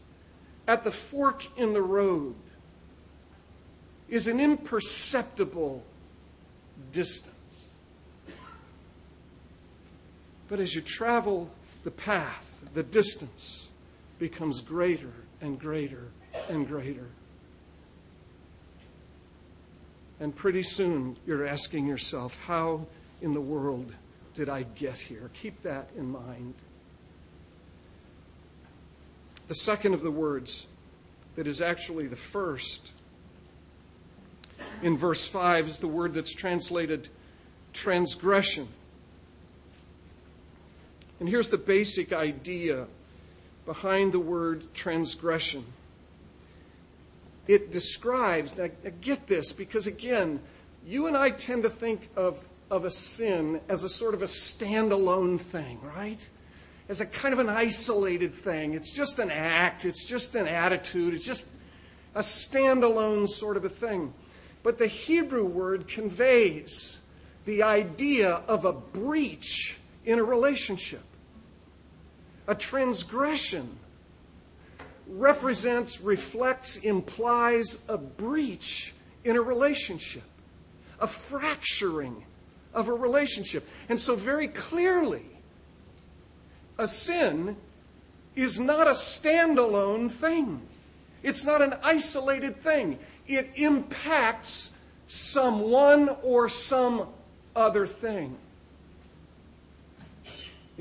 at 0.67 0.83
the 0.83 0.91
fork 0.91 1.45
in 1.57 1.73
the 1.73 1.81
road 1.81 2.35
is 4.09 4.27
an 4.27 4.39
imperceptible 4.39 5.83
distance. 6.91 7.35
But 10.49 10.59
as 10.59 10.75
you 10.75 10.81
travel 10.81 11.49
the 11.83 11.91
path, 11.91 12.50
the 12.73 12.83
distance 12.83 13.69
becomes 14.19 14.61
greater 14.61 15.13
and 15.41 15.59
greater 15.59 16.07
and 16.49 16.67
greater. 16.67 17.07
And 20.19 20.35
pretty 20.35 20.63
soon 20.63 21.17
you're 21.25 21.45
asking 21.45 21.87
yourself, 21.87 22.37
how 22.45 22.85
in 23.21 23.33
the 23.33 23.41
world 23.41 23.95
did 24.33 24.49
I 24.49 24.63
get 24.63 24.95
here? 24.95 25.29
Keep 25.33 25.61
that 25.61 25.89
in 25.97 26.11
mind. 26.11 26.53
The 29.47 29.55
second 29.55 29.93
of 29.93 30.01
the 30.01 30.11
words 30.11 30.67
that 31.35 31.47
is 31.47 31.61
actually 31.61 32.07
the 32.07 32.15
first 32.15 32.91
in 34.83 34.97
verse 34.97 35.25
5 35.25 35.67
is 35.67 35.79
the 35.79 35.87
word 35.87 36.13
that's 36.13 36.33
translated 36.33 37.09
transgression. 37.73 38.67
And 41.21 41.29
here's 41.29 41.51
the 41.51 41.57
basic 41.59 42.13
idea 42.13 42.87
behind 43.67 44.11
the 44.11 44.19
word 44.19 44.73
transgression 44.73 45.63
it 47.47 47.71
describes, 47.71 48.57
now, 48.57 48.69
get 49.01 49.27
this, 49.27 49.51
because 49.51 49.85
again, 49.85 50.39
you 50.83 51.05
and 51.05 51.15
I 51.15 51.29
tend 51.29 51.61
to 51.61 51.69
think 51.69 52.09
of, 52.15 52.43
of 52.71 52.85
a 52.85 52.91
sin 52.91 53.61
as 53.69 53.83
a 53.83 53.89
sort 53.89 54.15
of 54.15 54.23
a 54.23 54.25
standalone 54.25 55.39
thing, 55.39 55.79
right? 55.95 56.27
As 56.89 57.01
a 57.01 57.05
kind 57.05 57.33
of 57.33 57.39
an 57.39 57.49
isolated 57.49 58.33
thing. 58.33 58.73
It's 58.73 58.91
just 58.91 59.19
an 59.19 59.29
act, 59.29 59.85
it's 59.85 60.05
just 60.05 60.33
an 60.33 60.47
attitude, 60.47 61.13
it's 61.13 61.25
just 61.25 61.49
a 62.15 62.21
standalone 62.21 63.27
sort 63.27 63.57
of 63.57 63.65
a 63.65 63.69
thing. 63.69 64.11
But 64.63 64.79
the 64.79 64.87
Hebrew 64.87 65.45
word 65.45 65.87
conveys 65.87 66.97
the 67.45 67.61
idea 67.61 68.41
of 68.47 68.65
a 68.65 68.73
breach 68.73 69.77
in 70.03 70.17
a 70.17 70.23
relationship. 70.23 71.03
A 72.47 72.55
transgression 72.55 73.77
represents, 75.07 76.01
reflects, 76.01 76.77
implies 76.77 77.85
a 77.87 77.97
breach 77.97 78.93
in 79.23 79.35
a 79.35 79.41
relationship, 79.41 80.23
a 80.99 81.07
fracturing 81.07 82.23
of 82.73 82.87
a 82.87 82.93
relationship. 82.93 83.67
And 83.89 83.99
so, 83.99 84.15
very 84.15 84.47
clearly, 84.47 85.25
a 86.77 86.87
sin 86.87 87.55
is 88.35 88.59
not 88.59 88.87
a 88.87 88.91
standalone 88.91 90.09
thing. 90.09 90.61
It's 91.23 91.45
not 91.45 91.61
an 91.61 91.75
isolated 91.83 92.61
thing. 92.61 92.97
It 93.27 93.51
impacts 93.55 94.73
someone 95.07 96.09
or 96.23 96.49
some 96.49 97.07
other 97.55 97.85
thing. 97.85 98.37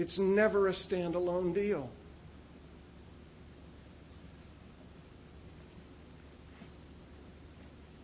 It's 0.00 0.19
never 0.19 0.66
a 0.66 0.71
standalone 0.71 1.52
deal. 1.52 1.90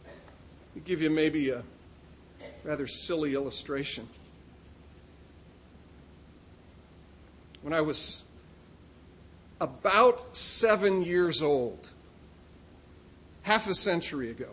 I'll 0.07 0.83
give 0.85 1.00
you 1.00 1.09
maybe 1.09 1.49
a 1.49 1.62
rather 2.65 2.87
silly 2.87 3.33
illustration. 3.33 4.07
When 7.62 7.73
I 7.73 7.81
was 7.81 8.23
about 9.59 10.37
seven 10.37 11.03
years 11.03 11.41
old, 11.41 11.88
half 13.41 13.71
a 13.71 13.75
century 13.75 14.31
ago, 14.31 14.50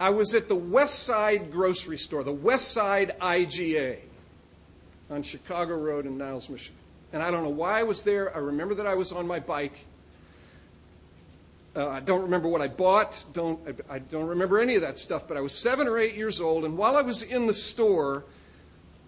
I 0.00 0.10
was 0.10 0.34
at 0.34 0.48
the 0.48 0.56
West 0.56 1.04
Side 1.04 1.52
grocery 1.52 1.98
store, 1.98 2.24
the 2.24 2.32
West 2.32 2.72
Side 2.72 3.16
IGA 3.20 3.98
on 5.10 5.22
Chicago 5.22 5.76
Road 5.76 6.06
in 6.06 6.18
Niles, 6.18 6.48
Michigan. 6.48 6.78
And 7.12 7.22
I 7.22 7.30
don't 7.30 7.44
know 7.44 7.50
why 7.50 7.78
I 7.78 7.82
was 7.84 8.02
there. 8.02 8.34
I 8.34 8.40
remember 8.40 8.74
that 8.74 8.86
I 8.86 8.94
was 8.94 9.12
on 9.12 9.26
my 9.26 9.38
bike. 9.38 9.84
Uh, 11.76 11.88
I 11.88 12.00
don't 12.00 12.22
remember 12.22 12.48
what 12.48 12.60
I 12.60 12.68
bought. 12.68 13.24
Don't, 13.32 13.60
I, 13.88 13.94
I 13.94 13.98
don't 14.00 14.26
remember 14.26 14.60
any 14.60 14.74
of 14.74 14.82
that 14.82 14.98
stuff, 14.98 15.28
but 15.28 15.36
I 15.36 15.40
was 15.40 15.52
seven 15.52 15.86
or 15.86 15.98
eight 15.98 16.14
years 16.14 16.40
old. 16.40 16.64
And 16.64 16.76
while 16.76 16.96
I 16.96 17.02
was 17.02 17.22
in 17.22 17.46
the 17.46 17.54
store, 17.54 18.24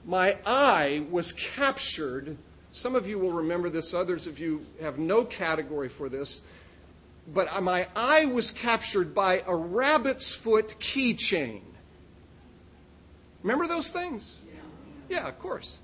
my 0.05 0.37
eye 0.47 1.05
was 1.11 1.33
captured. 1.33 2.37
Some 2.71 2.95
of 2.95 3.09
you 3.09 3.19
will 3.19 3.33
remember 3.33 3.71
this, 3.71 3.93
others 3.93 4.26
of 4.26 4.38
you 4.38 4.64
have 4.81 4.99
no 4.99 5.25
category 5.25 5.88
for 5.88 6.09
this 6.09 6.43
but 7.33 7.62
my 7.62 7.88
eye 7.97 8.26
was 8.26 8.50
captured 8.50 9.14
by 9.14 9.42
a 9.47 9.54
rabbit's 9.54 10.35
foot 10.35 10.76
keychain. 10.78 11.62
Remember 13.42 13.66
those 13.66 13.90
things? 13.90 14.40
Yeah, 15.09 15.28
of 15.28 15.38
course. 15.38 15.78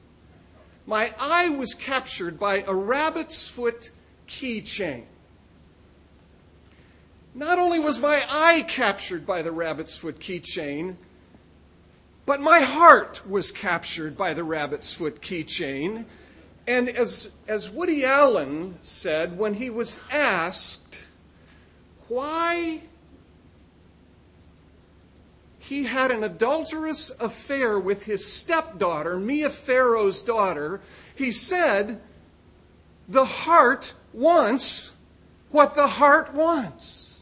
My 0.87 1.14
eye 1.18 1.49
was 1.49 1.75
captured 1.75 2.38
by 2.38 2.64
a 2.66 2.75
rabbit's 2.75 3.46
foot 3.46 3.90
keychain. 4.28 5.04
Not 7.34 7.58
only 7.58 7.78
was 7.78 7.99
my 8.00 8.25
eye 8.28 8.62
captured 8.62 9.26
by 9.26 9.42
the 9.42 9.52
rabbit's 9.52 9.96
foot 9.96 10.18
keychain, 10.18 10.96
but 12.26 12.40
my 12.40 12.60
heart 12.60 13.23
was 13.28 13.50
captured 13.50 14.17
by 14.17 14.34
the 14.34 14.45
rabbit's 14.45 14.93
foot 14.93 15.21
keychain. 15.21 16.04
And 16.67 16.88
as, 16.88 17.30
as 17.49 17.71
Woody 17.71 18.04
Allen 18.04 18.78
said 18.82 19.38
when 19.38 19.54
he 19.54 19.71
was 19.71 20.00
asked 20.10 21.06
why 22.12 22.80
he 25.58 25.84
had 25.84 26.10
an 26.10 26.22
adulterous 26.22 27.10
affair 27.18 27.78
with 27.78 28.04
his 28.04 28.30
stepdaughter, 28.30 29.18
Mia 29.18 29.48
Farrow's 29.48 30.20
daughter, 30.20 30.80
he 31.14 31.32
said, 31.32 32.00
The 33.08 33.25
heart 33.25 33.94
wants 34.12 34.92
what 35.50 35.75
the 35.75 35.86
heart 35.86 36.34
wants. 36.34 37.16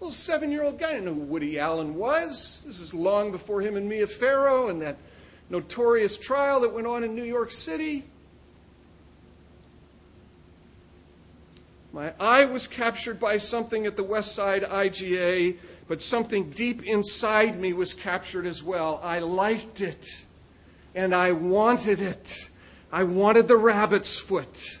Little 0.00 0.12
seven 0.12 0.50
year 0.50 0.64
old 0.64 0.80
guy 0.80 0.92
didn't 0.92 1.04
know 1.04 1.14
who 1.14 1.20
Woody 1.20 1.58
Allen 1.58 1.94
was. 1.94 2.64
This 2.66 2.80
is 2.80 2.94
long 2.94 3.30
before 3.30 3.60
him 3.60 3.76
and 3.76 3.88
Mia 3.88 4.08
Farrow 4.08 4.68
and 4.68 4.82
that 4.82 4.96
notorious 5.50 6.18
trial 6.18 6.60
that 6.60 6.72
went 6.72 6.88
on 6.88 7.04
in 7.04 7.14
New 7.14 7.24
York 7.24 7.52
City. 7.52 8.04
My 11.98 12.12
eye 12.20 12.44
was 12.44 12.68
captured 12.68 13.18
by 13.18 13.38
something 13.38 13.84
at 13.84 13.96
the 13.96 14.04
West 14.04 14.32
Side 14.32 14.62
IGA, 14.62 15.56
but 15.88 16.00
something 16.00 16.50
deep 16.50 16.84
inside 16.84 17.58
me 17.58 17.72
was 17.72 17.92
captured 17.92 18.46
as 18.46 18.62
well. 18.62 19.00
I 19.02 19.18
liked 19.18 19.80
it, 19.80 20.06
and 20.94 21.12
I 21.12 21.32
wanted 21.32 22.00
it. 22.00 22.50
I 22.92 23.02
wanted 23.02 23.48
the 23.48 23.56
rabbit's 23.56 24.16
foot. 24.16 24.78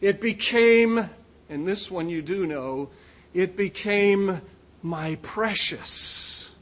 It 0.00 0.18
became, 0.18 1.10
and 1.50 1.68
this 1.68 1.90
one 1.90 2.08
you 2.08 2.22
do 2.22 2.46
know, 2.46 2.88
it 3.34 3.54
became 3.54 4.40
my 4.82 5.18
precious. 5.20 6.54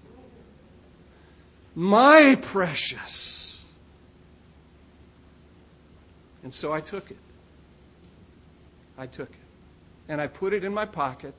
My 1.77 2.37
precious. 2.43 3.65
And 6.43 6.53
so 6.53 6.73
I 6.73 6.81
took 6.81 7.13
it. 7.13 7.17
I 9.01 9.07
took 9.07 9.31
it. 9.31 9.37
And 10.11 10.21
I 10.21 10.27
put 10.27 10.53
it 10.53 10.63
in 10.63 10.75
my 10.75 10.85
pocket 10.85 11.33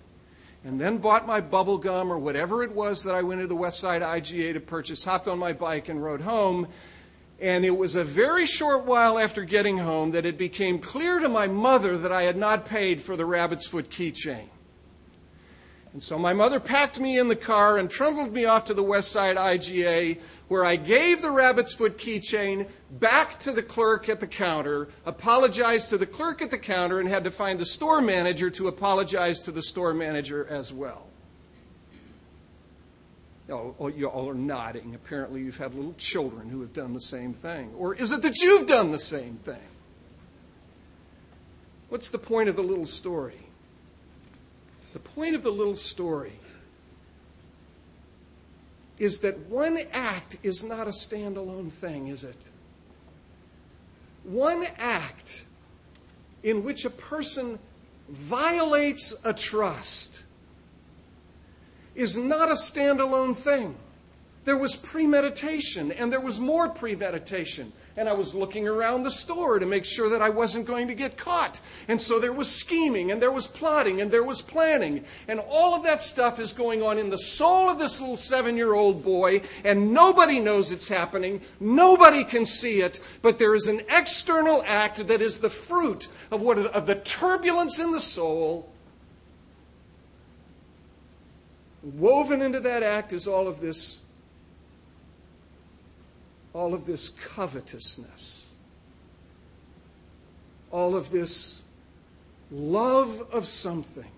and 0.64 0.82
then 0.82 0.98
bought 0.98 1.28
my 1.28 1.42
bubble 1.42 1.78
gum 1.78 2.12
or 2.12 2.18
whatever 2.18 2.64
it 2.64 2.72
was 2.72 3.04
that 3.04 3.14
I 3.14 3.22
went 3.22 3.40
to 3.42 3.48
the 3.48 3.56
West 3.56 3.80
Side 3.80 4.02
IGA 4.02 4.54
to 4.54 4.60
purchase, 4.60 5.04
hopped 5.04 5.28
on 5.28 5.38
my 5.38 5.54
bike 5.54 5.88
and 5.88 6.04
rode 6.04 6.22
home. 6.22 6.68
And 7.40 7.64
it 7.64 7.78
was 7.78 7.96
a 7.96 8.04
very 8.04 8.48
short 8.48 8.86
while 8.86 9.20
after 9.20 9.44
getting 9.44 9.78
home 9.78 10.12
that 10.12 10.26
it 10.26 10.40
became 10.40 10.80
clear 10.80 11.20
to 11.20 11.30
my 11.30 11.46
mother 11.46 12.00
that 12.00 12.12
I 12.12 12.24
had 12.24 12.36
not 12.36 12.66
paid 12.66 13.00
for 13.00 13.16
the 13.16 13.26
rabbit's 13.26 13.68
foot 13.68 13.92
keychain. 13.92 14.48
And 15.94 16.02
so 16.02 16.18
my 16.18 16.32
mother 16.32 16.60
packed 16.60 17.00
me 17.00 17.20
in 17.20 17.28
the 17.28 17.36
car 17.36 17.78
and 17.78 17.90
trundled 17.90 18.32
me 18.32 18.46
off 18.46 18.66
to 18.66 18.74
the 18.74 18.84
West 18.84 19.12
Side 19.12 19.36
IGA, 19.36 20.20
where 20.48 20.64
I 20.64 20.78
gave 20.78 21.22
the 21.22 21.32
rabbit's 21.32 21.74
foot 21.74 21.98
keychain 21.98 22.70
back 22.92 23.40
to 23.40 23.52
the 23.52 23.62
clerk 23.62 24.08
at 24.08 24.22
the 24.22 24.28
counter, 24.28 24.88
apologized 25.06 25.90
to 25.90 25.98
the 25.98 26.06
clerk 26.06 26.42
at 26.42 26.50
the 26.50 26.58
counter, 26.58 27.02
and 27.02 27.10
had 27.10 27.26
to 27.26 27.32
find 27.32 27.60
the 27.60 27.66
store 27.66 28.02
manager 28.02 28.50
to 28.52 28.70
apologize 28.70 29.42
to 29.42 29.52
the 29.52 29.62
store 29.62 29.94
manager 29.94 30.48
as 30.50 30.72
well. 30.72 31.08
Oh, 33.50 33.90
you 33.90 34.08
all 34.08 34.30
are 34.30 34.34
nodding. 34.34 34.96
Apparently, 34.96 35.42
you've 35.42 35.58
had 35.58 35.76
little 35.76 35.96
children 35.98 36.48
who 36.48 36.62
have 36.62 36.72
done 36.72 36.94
the 36.94 37.02
same 37.02 37.34
thing. 37.34 37.74
Or 37.78 37.94
is 37.94 38.14
it 38.14 38.22
that 38.22 38.42
you've 38.42 38.66
done 38.66 38.92
the 38.92 39.00
same 39.00 39.36
thing? 39.36 39.60
What's 41.90 42.12
the 42.12 42.18
point 42.18 42.48
of 42.48 42.56
the 42.56 42.62
little 42.62 42.86
story? 42.86 43.41
Point 45.16 45.36
of 45.36 45.44
the 45.44 45.52
little 45.52 45.76
story 45.76 46.34
is 48.98 49.20
that 49.22 49.38
one 49.50 49.80
act 49.92 50.38
is 50.44 50.64
not 50.64 50.88
a 50.88 50.92
standalone 50.92 51.72
thing, 51.72 52.08
is 52.08 52.24
it? 52.24 52.38
One 54.24 54.66
act 54.78 55.46
in 56.44 56.64
which 56.64 56.86
a 56.86 56.90
person 56.90 57.60
violates 58.10 59.16
a 59.24 59.34
trust 59.34 60.24
is 61.96 62.16
not 62.16 62.50
a 62.50 62.54
standalone 62.54 63.36
thing. 63.36 63.76
There 64.46 64.58
was 64.58 64.76
premeditation, 64.76 65.92
and 65.92 66.12
there 66.12 66.22
was 66.22 66.40
more 66.40 66.70
premeditation. 66.70 67.74
And 67.98 68.08
I 68.08 68.14
was 68.14 68.34
looking 68.34 68.68
around 68.68 69.04
the 69.04 69.12
store 69.12 69.60
to 69.60 69.66
make 69.66 69.84
sure 69.84 70.10
that 70.10 70.22
I 70.22 70.30
wasn't 70.30 70.66
going 70.66 70.88
to 70.88 70.96
get 70.96 71.18
caught. 71.18 71.60
And 71.88 72.00
so 72.00 72.20
there 72.20 72.32
was 72.32 72.50
scheming, 72.50 73.12
and 73.12 73.22
there 73.22 73.32
was 73.32 73.48
plotting, 73.48 74.00
and 74.00 74.10
there 74.10 74.24
was 74.24 74.42
planning. 74.42 75.04
And 75.28 75.42
all 75.42 75.76
of 75.76 75.84
that 75.84 76.02
stuff 76.02 76.40
is 76.40 76.54
going 76.54 76.82
on 76.82 76.98
in 76.98 77.10
the 77.10 77.18
soul 77.18 77.70
of 77.70 77.80
this 77.80 78.00
little 78.00 78.16
seven 78.16 78.56
year 78.56 78.74
old 78.74 79.04
boy, 79.04 79.42
and 79.64 79.94
nobody 79.94 80.40
knows 80.40 80.72
it's 80.72 80.88
happening. 80.88 81.42
Nobody 81.60 82.24
can 82.24 82.46
see 82.46 82.82
it, 82.82 83.00
but 83.22 83.40
there 83.40 83.56
is 83.56 83.68
an 83.68 83.82
external 83.90 84.64
act 84.66 85.08
that 85.08 85.22
is 85.22 85.40
the 85.40 85.50
fruit 85.50 86.08
of, 86.32 86.42
what, 86.42 86.58
of 86.58 86.86
the 86.86 86.96
turbulence 86.96 87.80
in 87.80 87.92
the 87.92 88.00
soul. 88.00 88.72
Woven 91.84 92.42
into 92.42 92.60
that 92.60 92.84
act 92.84 93.12
is 93.12 93.28
all 93.28 93.48
of 93.48 93.60
this 93.60 94.01
all 96.54 96.74
of 96.74 96.86
this 96.86 97.10
covetousness. 97.10 98.46
all 100.72 100.96
of 100.96 101.12
this 101.12 101.62
love 102.50 103.22
of 103.32 103.46
something 103.46 104.10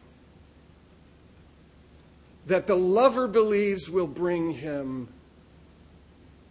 that 2.46 2.68
the 2.68 2.76
lover 2.76 3.28
believes 3.28 3.90
will 3.90 4.08
bring 4.08 4.52
him 4.52 5.08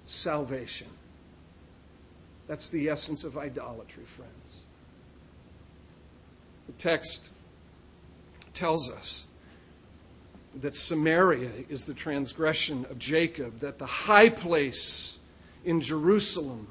salvation. 0.04 0.88
That's 2.48 2.68
the 2.70 2.88
essence 2.88 3.24
of 3.24 3.36
idolatry, 3.38 4.04
friends. 4.04 4.60
The 6.66 6.72
text 6.72 7.30
tells 8.52 8.90
us 8.90 9.26
that 10.60 10.74
Samaria 10.74 11.50
is 11.68 11.84
the 11.84 11.94
transgression 11.94 12.86
of 12.90 12.98
Jacob, 12.98 13.60
that 13.60 13.78
the 13.78 13.86
high 13.86 14.28
place 14.28 15.18
in 15.64 15.80
Jerusalem 15.80 16.68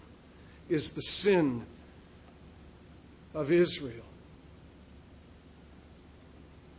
is 0.69 0.91
the 0.91 1.01
sin 1.01 1.65
of 3.33 3.51
Israel. 3.51 4.05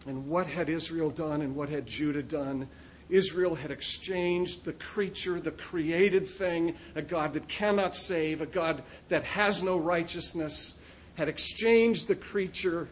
And 0.06 0.28
what 0.28 0.46
had 0.46 0.68
Israel 0.68 1.10
done 1.10 1.42
and 1.42 1.54
what 1.54 1.68
had 1.68 1.86
Judah 1.86 2.22
done? 2.22 2.68
Israel 3.08 3.54
had 3.54 3.70
exchanged 3.70 4.64
the 4.64 4.72
creature, 4.72 5.38
the 5.38 5.50
created 5.50 6.28
thing, 6.28 6.74
a 6.94 7.02
God 7.02 7.34
that 7.34 7.46
cannot 7.46 7.94
save, 7.94 8.40
a 8.40 8.46
God 8.46 8.82
that 9.08 9.24
has 9.24 9.62
no 9.62 9.76
righteousness, 9.76 10.78
had 11.14 11.28
exchanged 11.28 12.08
the 12.08 12.14
creature, 12.14 12.88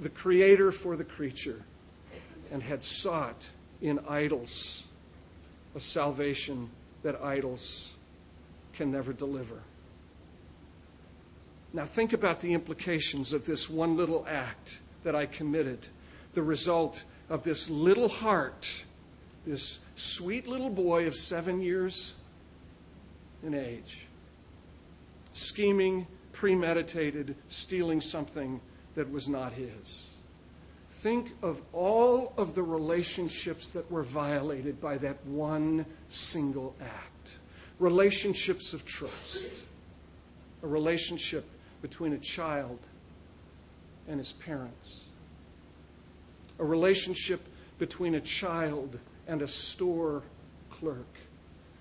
the 0.00 0.08
creator 0.08 0.70
for 0.70 0.96
the 0.96 1.04
creature, 1.04 1.60
and 2.52 2.62
had 2.62 2.84
sought 2.84 3.50
in 3.82 3.98
idols 4.08 4.84
a 5.74 5.80
salvation 5.80 6.70
that 7.02 7.20
idols 7.22 7.94
can 8.78 8.92
never 8.92 9.12
deliver. 9.12 9.60
Now, 11.72 11.84
think 11.84 12.12
about 12.12 12.40
the 12.40 12.54
implications 12.54 13.32
of 13.32 13.44
this 13.44 13.68
one 13.68 13.96
little 13.96 14.24
act 14.30 14.78
that 15.02 15.16
I 15.16 15.26
committed, 15.26 15.88
the 16.34 16.44
result 16.44 17.02
of 17.28 17.42
this 17.42 17.68
little 17.68 18.08
heart, 18.08 18.84
this 19.44 19.80
sweet 19.96 20.46
little 20.46 20.70
boy 20.70 21.08
of 21.08 21.16
seven 21.16 21.60
years 21.60 22.14
in 23.42 23.52
age, 23.52 24.06
scheming, 25.32 26.06
premeditated, 26.30 27.34
stealing 27.48 28.00
something 28.00 28.60
that 28.94 29.10
was 29.10 29.28
not 29.28 29.52
his. 29.54 30.10
Think 30.90 31.32
of 31.42 31.60
all 31.72 32.32
of 32.38 32.54
the 32.54 32.62
relationships 32.62 33.72
that 33.72 33.90
were 33.90 34.04
violated 34.04 34.80
by 34.80 34.98
that 34.98 35.24
one 35.26 35.84
single 36.08 36.76
act 36.80 37.17
relationships 37.78 38.72
of 38.72 38.84
trust, 38.84 39.64
a 40.62 40.66
relationship 40.66 41.48
between 41.82 42.12
a 42.12 42.18
child 42.18 42.78
and 44.08 44.18
his 44.18 44.32
parents, 44.32 45.04
a 46.58 46.64
relationship 46.64 47.46
between 47.78 48.16
a 48.16 48.20
child 48.20 48.98
and 49.26 49.42
a 49.42 49.48
store 49.48 50.22
clerk, 50.70 51.17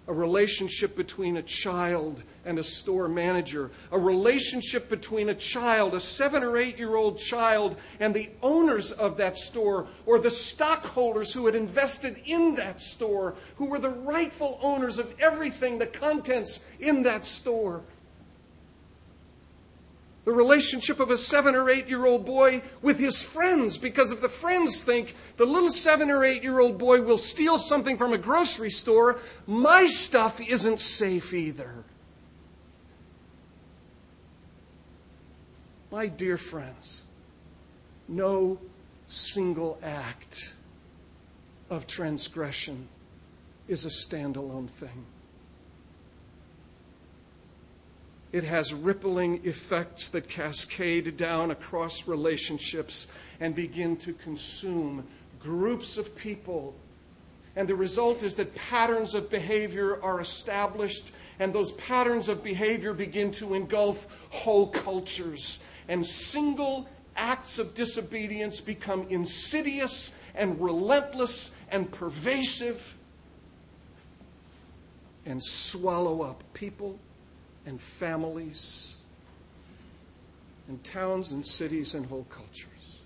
a 0.07 0.13
relationship 0.13 0.95
between 0.95 1.37
a 1.37 1.41
child 1.41 2.23
and 2.45 2.57
a 2.57 2.63
store 2.63 3.09
manager, 3.09 3.71
a 3.91 3.99
relationship 3.99 4.89
between 4.89 5.29
a 5.29 5.35
child, 5.35 5.93
a 5.93 5.99
seven 5.99 6.43
or 6.43 6.57
eight 6.57 6.77
year 6.77 6.95
old 6.95 7.17
child, 7.17 7.75
and 7.99 8.13
the 8.13 8.29
owners 8.41 8.91
of 8.91 9.17
that 9.17 9.37
store, 9.37 9.87
or 10.05 10.17
the 10.17 10.31
stockholders 10.31 11.33
who 11.33 11.45
had 11.45 11.55
invested 11.55 12.21
in 12.25 12.55
that 12.55 12.79
store, 12.79 13.35
who 13.57 13.65
were 13.65 13.79
the 13.79 13.89
rightful 13.89 14.59
owners 14.61 14.97
of 14.97 15.13
everything, 15.19 15.77
the 15.77 15.85
contents 15.85 16.65
in 16.79 17.03
that 17.03 17.25
store 17.25 17.83
the 20.27 20.33
relationship 20.33 20.99
of 20.99 21.09
a 21.09 21.15
seven 21.15 21.55
or 21.55 21.69
eight 21.69 21.87
year 21.87 22.05
old 22.05 22.25
boy 22.25 22.61
with 22.81 22.99
his 22.99 23.23
friends 23.23 23.77
because 23.77 24.11
if 24.11 24.19
the 24.19 24.27
friends 24.27 24.81
think 24.81 25.15
the 25.37 25.45
little 25.45 25.69
seven 25.69 26.11
or 26.11 26.25
eight 26.25 26.43
year 26.43 26.59
old 26.59 26.77
boy 26.77 27.01
will 27.01 27.17
steal 27.17 27.57
something 27.57 27.95
from 27.95 28.11
a 28.11 28.17
grocery 28.17 28.69
store, 28.69 29.21
my 29.47 29.85
stuff 29.85 30.41
isn't 30.41 30.81
safe 30.81 31.33
either. 31.33 31.85
My 35.91 36.07
dear 36.07 36.35
friends, 36.35 37.03
no 38.09 38.59
single 39.07 39.79
act 39.81 40.55
of 41.69 41.87
transgression 41.87 42.89
is 43.69 43.85
a 43.85 43.89
standalone 43.89 44.69
thing. 44.69 45.05
It 48.31 48.43
has 48.43 48.73
rippling 48.73 49.41
effects 49.45 50.09
that 50.09 50.27
cascade 50.27 51.15
down 51.15 51.51
across 51.51 52.07
relationships 52.07 53.07
and 53.39 53.55
begin 53.55 53.95
to 53.97 54.13
consume 54.13 55.07
groups 55.39 55.97
of 55.97 56.15
people. 56.15 56.75
And 57.55 57.67
the 57.67 57.75
result 57.75 58.23
is 58.23 58.35
that 58.35 58.53
patterns 58.53 59.15
of 59.15 59.29
behavior 59.29 60.01
are 60.03 60.19
established, 60.19 61.11
and 61.39 61.53
those 61.53 61.71
patterns 61.73 62.27
of 62.27 62.43
behavior 62.43 62.93
begin 62.93 63.31
to 63.31 63.53
engulf 63.53 64.07
whole 64.29 64.67
cultures. 64.67 65.63
And 65.87 66.05
single 66.05 66.87
acts 67.15 67.57
of 67.57 67.73
disobedience 67.73 68.59
become 68.59 69.07
insidious 69.09 70.17
and 70.35 70.61
relentless 70.61 71.55
and 71.71 71.91
pervasive 71.91 72.95
and 75.25 75.43
swallow 75.43 76.21
up 76.21 76.43
people 76.53 76.99
and 77.67 77.79
families 77.81 78.95
and 80.69 80.83
towns 80.83 81.33
and 81.33 81.45
cities 81.45 81.93
and 81.93 82.05
whole 82.05 82.25
cultures. 82.29 82.99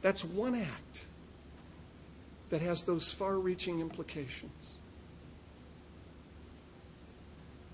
That's 0.00 0.24
one 0.24 0.54
act 0.54 1.06
that 2.48 2.62
has 2.62 2.82
those 2.82 3.12
far 3.12 3.38
reaching 3.38 3.80
implications. 3.80 4.52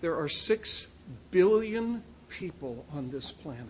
There 0.00 0.16
are 0.16 0.28
six 0.28 0.88
billion 1.30 2.02
people 2.28 2.84
on 2.92 3.10
this 3.10 3.30
planet. 3.30 3.66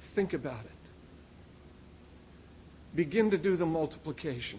Think 0.00 0.32
about 0.32 0.64
it. 0.64 0.70
Begin 2.96 3.30
to 3.30 3.38
do 3.38 3.54
the 3.54 3.66
multiplication 3.66 4.58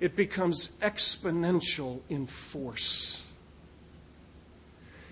it 0.00 0.14
becomes 0.14 0.76
exponential 0.80 2.00
in 2.08 2.26
force. 2.26 3.24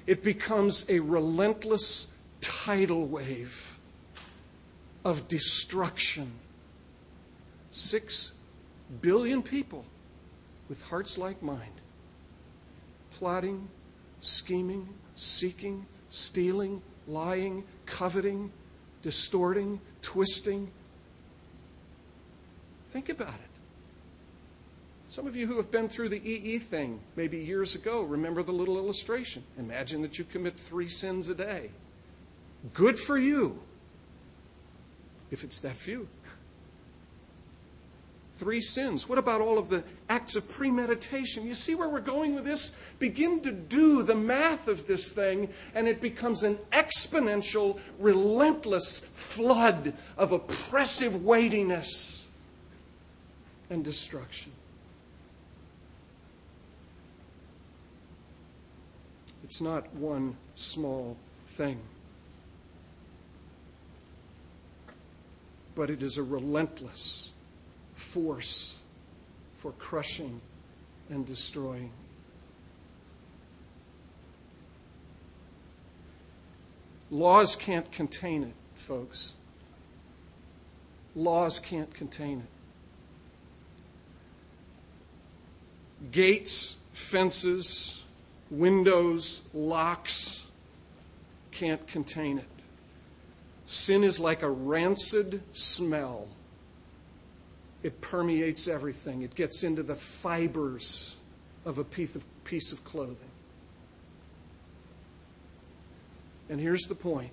It 0.06 0.22
becomes 0.22 0.84
a 0.88 1.00
relentless 1.00 2.12
tidal 2.40 3.06
wave 3.06 3.78
of 5.04 5.26
destruction. 5.26 6.32
Six 7.72 8.32
billion 9.00 9.42
people 9.42 9.84
with 10.68 10.82
hearts 10.82 11.18
like 11.18 11.42
mine, 11.42 11.80
plotting, 13.18 13.68
scheming, 14.20 14.88
seeking, 15.16 15.86
stealing, 16.10 16.80
lying, 17.08 17.64
coveting, 17.86 18.52
distorting, 19.02 19.80
twisting. 20.02 20.70
Think 22.90 23.08
about 23.08 23.34
it. 23.34 23.55
Some 25.16 25.26
of 25.26 25.34
you 25.34 25.46
who 25.46 25.56
have 25.56 25.70
been 25.70 25.88
through 25.88 26.10
the 26.10 26.20
EE 26.22 26.58
thing, 26.58 27.00
maybe 27.16 27.38
years 27.38 27.74
ago, 27.74 28.02
remember 28.02 28.42
the 28.42 28.52
little 28.52 28.76
illustration. 28.76 29.42
Imagine 29.58 30.02
that 30.02 30.18
you 30.18 30.26
commit 30.26 30.58
three 30.58 30.88
sins 30.88 31.30
a 31.30 31.34
day. 31.34 31.70
Good 32.74 32.98
for 32.98 33.16
you, 33.16 33.62
if 35.30 35.42
it's 35.42 35.58
that 35.60 35.74
few. 35.74 36.06
Three 38.34 38.60
sins. 38.60 39.08
What 39.08 39.16
about 39.16 39.40
all 39.40 39.56
of 39.56 39.70
the 39.70 39.84
acts 40.10 40.36
of 40.36 40.46
premeditation? 40.50 41.46
You 41.46 41.54
see 41.54 41.74
where 41.74 41.88
we're 41.88 42.00
going 42.00 42.34
with 42.34 42.44
this? 42.44 42.76
Begin 42.98 43.40
to 43.40 43.52
do 43.52 44.02
the 44.02 44.14
math 44.14 44.68
of 44.68 44.86
this 44.86 45.12
thing, 45.12 45.48
and 45.74 45.88
it 45.88 46.02
becomes 46.02 46.42
an 46.42 46.58
exponential, 46.72 47.80
relentless 47.98 48.98
flood 48.98 49.94
of 50.18 50.32
oppressive 50.32 51.24
weightiness 51.24 52.26
and 53.70 53.82
destruction. 53.82 54.52
It's 59.46 59.60
not 59.60 59.94
one 59.94 60.36
small 60.56 61.16
thing. 61.50 61.78
But 65.76 65.88
it 65.88 66.02
is 66.02 66.16
a 66.16 66.22
relentless 66.24 67.32
force 67.94 68.74
for 69.54 69.70
crushing 69.70 70.40
and 71.10 71.24
destroying. 71.24 71.92
Laws 77.12 77.54
can't 77.54 77.92
contain 77.92 78.42
it, 78.42 78.54
folks. 78.74 79.34
Laws 81.14 81.60
can't 81.60 81.94
contain 81.94 82.40
it. 86.00 86.10
Gates, 86.10 86.74
fences, 86.92 88.02
windows, 88.50 89.42
locks, 89.52 90.46
can't 91.50 91.86
contain 91.86 92.38
it. 92.38 92.44
Sin 93.66 94.04
is 94.04 94.20
like 94.20 94.42
a 94.42 94.50
rancid 94.50 95.42
smell. 95.52 96.28
It 97.82 98.00
permeates 98.00 98.68
everything, 98.68 99.22
it 99.22 99.34
gets 99.34 99.62
into 99.64 99.82
the 99.82 99.96
fibers 99.96 101.16
of 101.64 101.78
a 101.78 101.84
piece 101.84 102.14
of, 102.14 102.24
piece 102.44 102.72
of 102.72 102.84
clothing. 102.84 103.16
And 106.48 106.60
here's 106.60 106.86
the 106.86 106.94
point 106.94 107.32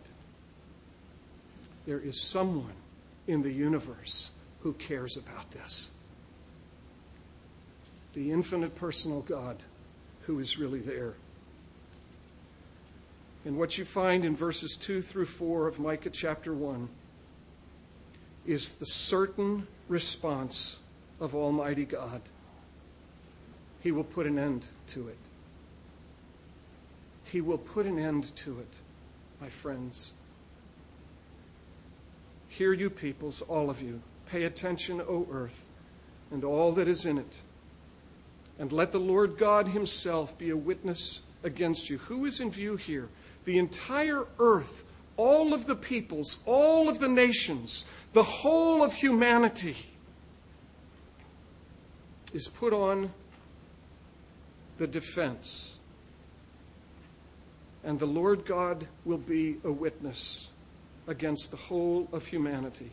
there 1.86 2.00
is 2.00 2.20
someone 2.20 2.74
in 3.28 3.42
the 3.42 3.52
universe 3.52 4.32
who 4.62 4.74
cares 4.74 5.18
about 5.18 5.52
this. 5.52 5.92
The 8.14 8.32
infinite 8.32 8.76
personal 8.76 9.22
God 9.22 9.58
who 10.26 10.40
is 10.40 10.58
really 10.58 10.80
there. 10.80 11.14
And 13.46 13.58
what 13.58 13.78
you 13.78 13.86
find 13.86 14.24
in 14.24 14.36
verses 14.36 14.78
2 14.78 15.02
through 15.02 15.26
4 15.26 15.68
of 15.68 15.80
Micah 15.80 16.10
chapter 16.10 16.54
1 16.54 16.88
is 18.46 18.74
the 18.74 18.86
certain 18.86 19.68
response 19.88 20.80
of 21.20 21.36
Almighty 21.36 21.86
God. 21.86 22.22
He 23.82 23.92
will 23.92 24.06
put 24.06 24.26
an 24.26 24.40
end 24.40 24.66
to 24.88 25.10
it. 25.10 25.18
He 27.26 27.42
will 27.42 27.58
put 27.58 27.86
an 27.86 28.00
end 28.00 28.34
to 28.38 28.60
it, 28.60 28.74
my 29.42 29.50
friends. 29.50 30.14
Hear 32.48 32.72
you 32.74 32.90
peoples, 32.90 33.42
all 33.42 33.70
of 33.70 33.82
you. 33.82 34.02
Pay 34.28 34.44
attention, 34.44 35.02
O 35.02 35.28
earth, 35.32 35.66
and 36.32 36.44
all 36.44 36.72
that 36.74 36.88
is 36.88 37.06
in 37.06 37.18
it. 37.18 37.42
And 38.60 38.72
let 38.72 38.92
the 38.92 39.00
Lord 39.00 39.38
God 39.38 39.70
Himself 39.70 40.38
be 40.38 40.50
a 40.50 40.58
witness 40.58 41.22
against 41.44 41.90
you. 41.90 41.98
Who 41.98 42.26
is 42.26 42.40
in 42.40 42.52
view 42.52 42.76
here? 42.76 43.10
The 43.46 43.58
entire 43.58 44.26
earth, 44.40 44.84
all 45.18 45.54
of 45.54 45.66
the 45.68 45.76
peoples, 45.76 46.40
all 46.46 46.88
of 46.88 47.00
the 47.00 47.08
nations, 47.08 47.86
the 48.14 48.24
whole 48.24 48.84
of 48.84 48.94
humanity 48.94 49.76
is 52.34 52.48
put 52.48 52.74
on 52.74 53.12
the 54.78 54.88
defense. 54.88 55.74
And 57.84 58.00
the 58.00 58.06
Lord 58.06 58.46
God 58.46 58.88
will 59.04 59.18
be 59.18 59.58
a 59.64 59.72
witness 59.72 60.50
against 61.08 61.52
the 61.52 61.58
whole 61.58 62.08
of 62.14 62.26
humanity. 62.26 62.92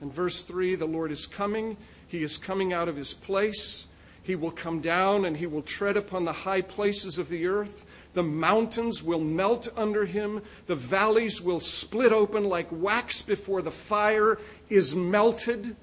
In 0.00 0.10
verse 0.10 0.42
3, 0.42 0.74
the 0.74 0.86
Lord 0.86 1.10
is 1.12 1.26
coming. 1.26 1.76
He 2.08 2.22
is 2.22 2.36
coming 2.36 2.72
out 2.72 2.88
of 2.88 2.96
his 2.96 3.14
place. 3.14 3.86
He 4.28 4.36
will 4.36 4.50
come 4.50 4.80
down 4.80 5.24
and 5.24 5.38
he 5.38 5.46
will 5.46 5.62
tread 5.62 5.96
upon 5.96 6.26
the 6.26 6.34
high 6.34 6.60
places 6.60 7.16
of 7.16 7.30
the 7.30 7.46
earth. 7.46 7.86
The 8.12 8.22
mountains 8.22 9.02
will 9.02 9.20
melt 9.20 9.68
under 9.74 10.04
him. 10.04 10.42
The 10.66 10.74
valleys 10.74 11.40
will 11.40 11.60
split 11.60 12.12
open 12.12 12.44
like 12.44 12.66
wax 12.70 13.22
before 13.22 13.62
the 13.62 13.70
fire 13.70 14.38
is 14.68 14.94
melted, 14.94 15.74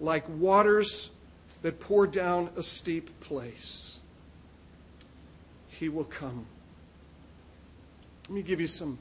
like 0.00 0.28
waters 0.28 1.10
that 1.62 1.78
pour 1.78 2.08
down 2.08 2.50
a 2.56 2.62
steep 2.64 3.20
place. 3.20 4.00
He 5.68 5.88
will 5.88 6.02
come. 6.02 6.44
Let 8.24 8.34
me 8.34 8.42
give 8.42 8.60
you 8.60 8.66
some 8.66 8.98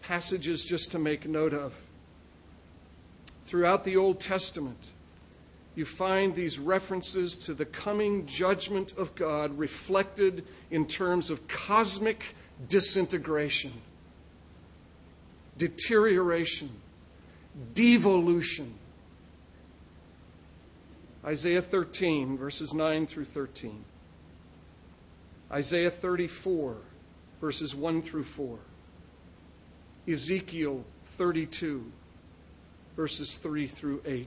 passages 0.00 0.64
just 0.64 0.92
to 0.92 0.98
make 0.98 1.28
note 1.28 1.52
of. 1.52 1.74
Throughout 3.44 3.84
the 3.84 3.98
Old 3.98 4.20
Testament, 4.20 4.78
you 5.78 5.84
find 5.84 6.34
these 6.34 6.58
references 6.58 7.36
to 7.36 7.54
the 7.54 7.64
coming 7.64 8.26
judgment 8.26 8.98
of 8.98 9.14
God 9.14 9.56
reflected 9.56 10.44
in 10.72 10.84
terms 10.86 11.30
of 11.30 11.46
cosmic 11.46 12.34
disintegration, 12.68 13.72
deterioration, 15.56 16.68
devolution. 17.74 18.74
Isaiah 21.24 21.62
13, 21.62 22.36
verses 22.36 22.74
9 22.74 23.06
through 23.06 23.26
13. 23.26 23.84
Isaiah 25.52 25.92
34, 25.92 26.76
verses 27.40 27.76
1 27.76 28.02
through 28.02 28.24
4. 28.24 28.58
Ezekiel 30.08 30.84
32, 31.04 31.84
verses 32.96 33.36
3 33.36 33.68
through 33.68 34.02
8. 34.04 34.26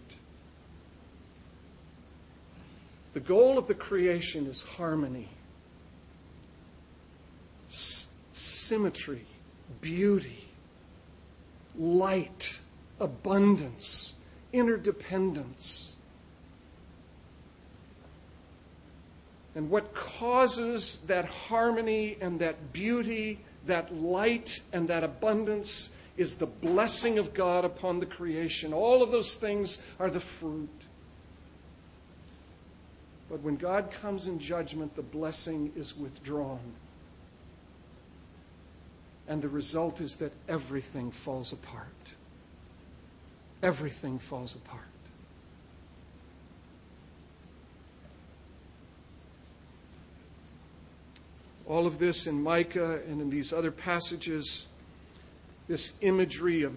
The 3.13 3.19
goal 3.19 3.57
of 3.57 3.67
the 3.67 3.73
creation 3.73 4.47
is 4.47 4.61
harmony, 4.61 5.29
S- 7.71 8.07
symmetry, 8.31 9.25
beauty, 9.81 10.47
light, 11.77 12.59
abundance, 12.99 14.15
interdependence. 14.53 15.95
And 19.55 19.69
what 19.69 19.93
causes 19.93 20.99
that 21.07 21.25
harmony 21.25 22.17
and 22.21 22.39
that 22.39 22.71
beauty, 22.71 23.41
that 23.65 23.93
light 23.93 24.61
and 24.71 24.87
that 24.87 25.03
abundance 25.03 25.89
is 26.15 26.35
the 26.35 26.45
blessing 26.45 27.17
of 27.17 27.33
God 27.33 27.65
upon 27.65 27.99
the 27.99 28.05
creation. 28.05 28.73
All 28.73 29.03
of 29.03 29.11
those 29.11 29.35
things 29.35 29.81
are 29.99 30.09
the 30.09 30.21
fruit. 30.21 30.69
But 33.31 33.43
when 33.43 33.55
God 33.55 33.91
comes 33.91 34.27
in 34.27 34.39
judgment, 34.39 34.93
the 34.97 35.01
blessing 35.01 35.71
is 35.73 35.97
withdrawn. 35.97 36.59
And 39.25 39.41
the 39.41 39.47
result 39.47 40.01
is 40.01 40.17
that 40.17 40.33
everything 40.49 41.11
falls 41.11 41.53
apart. 41.53 41.85
Everything 43.63 44.19
falls 44.19 44.53
apart. 44.55 44.83
All 51.65 51.87
of 51.87 51.99
this 51.99 52.27
in 52.27 52.43
Micah 52.43 52.99
and 53.07 53.21
in 53.21 53.29
these 53.29 53.53
other 53.53 53.71
passages, 53.71 54.65
this 55.69 55.93
imagery 56.01 56.63
of 56.63 56.75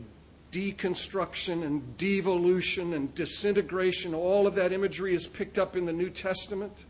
deconstruction 0.55 1.65
and 1.65 1.99
devolution 1.99 2.95
and 2.95 3.13
disintegration, 3.17 4.15
all 4.15 4.47
of 4.47 4.55
that 4.55 4.73
imagery 4.73 5.13
is 5.13 5.27
picked 5.27 5.59
up 5.59 5.75
in 5.75 5.85
the 5.85 5.93
New 5.93 6.09
Testament. 6.09 6.85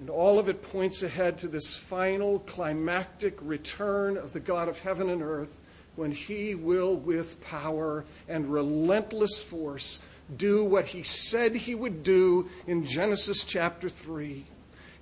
And 0.00 0.10
all 0.10 0.40
of 0.40 0.48
it 0.48 0.62
points 0.62 1.04
ahead 1.04 1.38
to 1.38 1.48
this 1.48 1.76
final 1.76 2.40
climactic 2.40 3.38
return 3.40 4.16
of 4.16 4.32
the 4.32 4.40
God 4.40 4.68
of 4.68 4.80
heaven 4.80 5.08
and 5.08 5.22
earth 5.22 5.56
when 5.94 6.10
he 6.10 6.56
will, 6.56 6.96
with 6.96 7.40
power 7.40 8.04
and 8.28 8.52
relentless 8.52 9.40
force, 9.40 10.02
do 10.36 10.64
what 10.64 10.86
he 10.86 11.04
said 11.04 11.54
he 11.54 11.74
would 11.74 12.02
do 12.02 12.50
in 12.66 12.84
Genesis 12.84 13.44
chapter 13.44 13.88
3 13.88 14.44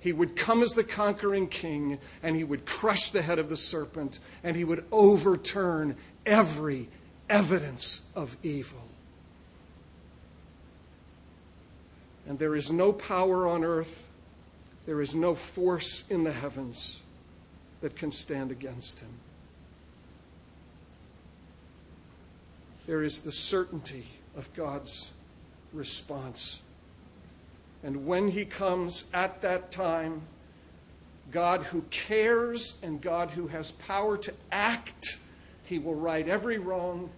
he 0.05 0.13
would 0.13 0.35
come 0.35 0.61
as 0.61 0.75
the 0.75 0.83
conquering 0.83 1.47
king 1.47 1.97
and 2.21 2.35
he 2.35 2.43
would 2.43 2.63
crush 2.63 3.09
the 3.09 3.23
head 3.23 3.39
of 3.39 3.49
the 3.49 3.57
serpent 3.57 4.19
and 4.43 4.55
he 4.55 4.63
would 4.63 4.85
overturn 4.91 5.95
every 6.27 6.87
evidence 7.27 8.03
of 8.15 8.37
evil. 8.43 8.83
And 12.27 12.37
there 12.37 12.55
is 12.55 12.71
no 12.71 12.93
power 12.93 13.47
on 13.47 13.63
earth, 13.63 14.07
there 14.85 15.01
is 15.01 15.15
no 15.15 15.33
force 15.33 16.03
in 16.07 16.23
the 16.23 16.31
heavens 16.31 17.01
that 17.81 17.95
can 17.95 18.11
stand 18.11 18.51
against 18.51 18.99
him. 18.99 19.09
There 22.85 23.01
is 23.01 23.21
the 23.21 23.31
certainty 23.31 24.05
of 24.37 24.53
God's 24.53 25.11
response 25.73 26.61
and 27.85 28.07
when 28.07 28.29
he 28.29 28.45
comes 28.45 29.05
at 29.13 29.43
that 29.43 29.69
time, 29.69 30.23
God 31.29 31.61
who 31.61 31.83
cares 31.91 32.79
and 32.81 32.99
God 32.99 33.29
who 33.29 33.45
has 33.45 33.71
power 33.71 34.17
to 34.17 34.33
act, 34.51 35.19
he 35.65 35.77
will 35.77 35.93
right 35.93 36.27
every 36.27 36.57
wrong, 36.57 37.11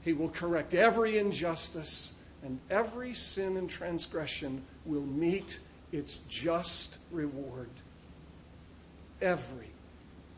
he 0.00 0.14
will 0.14 0.30
correct 0.30 0.74
every 0.74 1.18
injustice, 1.18 2.14
and 2.42 2.58
every 2.70 3.12
sin 3.12 3.58
and 3.58 3.68
transgression 3.68 4.62
will 4.86 5.02
meet 5.02 5.60
its 5.92 6.22
just 6.26 6.96
reward. 7.10 7.68
Every 9.20 9.72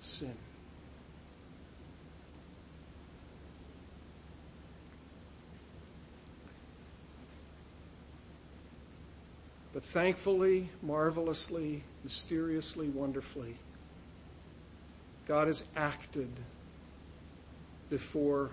sin. 0.00 0.34
But 9.76 9.84
thankfully, 9.84 10.70
marvelously, 10.80 11.82
mysteriously, 12.02 12.88
wonderfully, 12.88 13.58
God 15.28 15.48
has 15.48 15.64
acted 15.76 16.30
before 17.90 18.52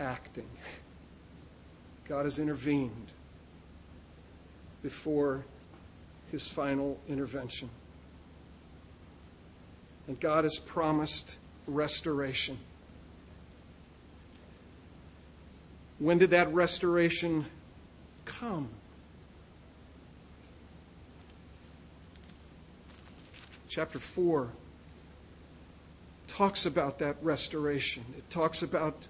acting. 0.00 0.48
God 2.08 2.24
has 2.24 2.38
intervened 2.38 3.12
before 4.82 5.44
his 6.32 6.48
final 6.48 6.98
intervention. 7.10 7.68
And 10.08 10.18
God 10.18 10.44
has 10.44 10.58
promised 10.58 11.36
restoration. 11.66 12.56
When 15.98 16.16
did 16.16 16.30
that 16.30 16.50
restoration 16.54 17.44
come? 18.24 18.70
Chapter 23.74 23.98
4 23.98 24.50
talks 26.28 26.64
about 26.64 27.00
that 27.00 27.16
restoration. 27.20 28.04
It 28.16 28.30
talks 28.30 28.62
about 28.62 29.08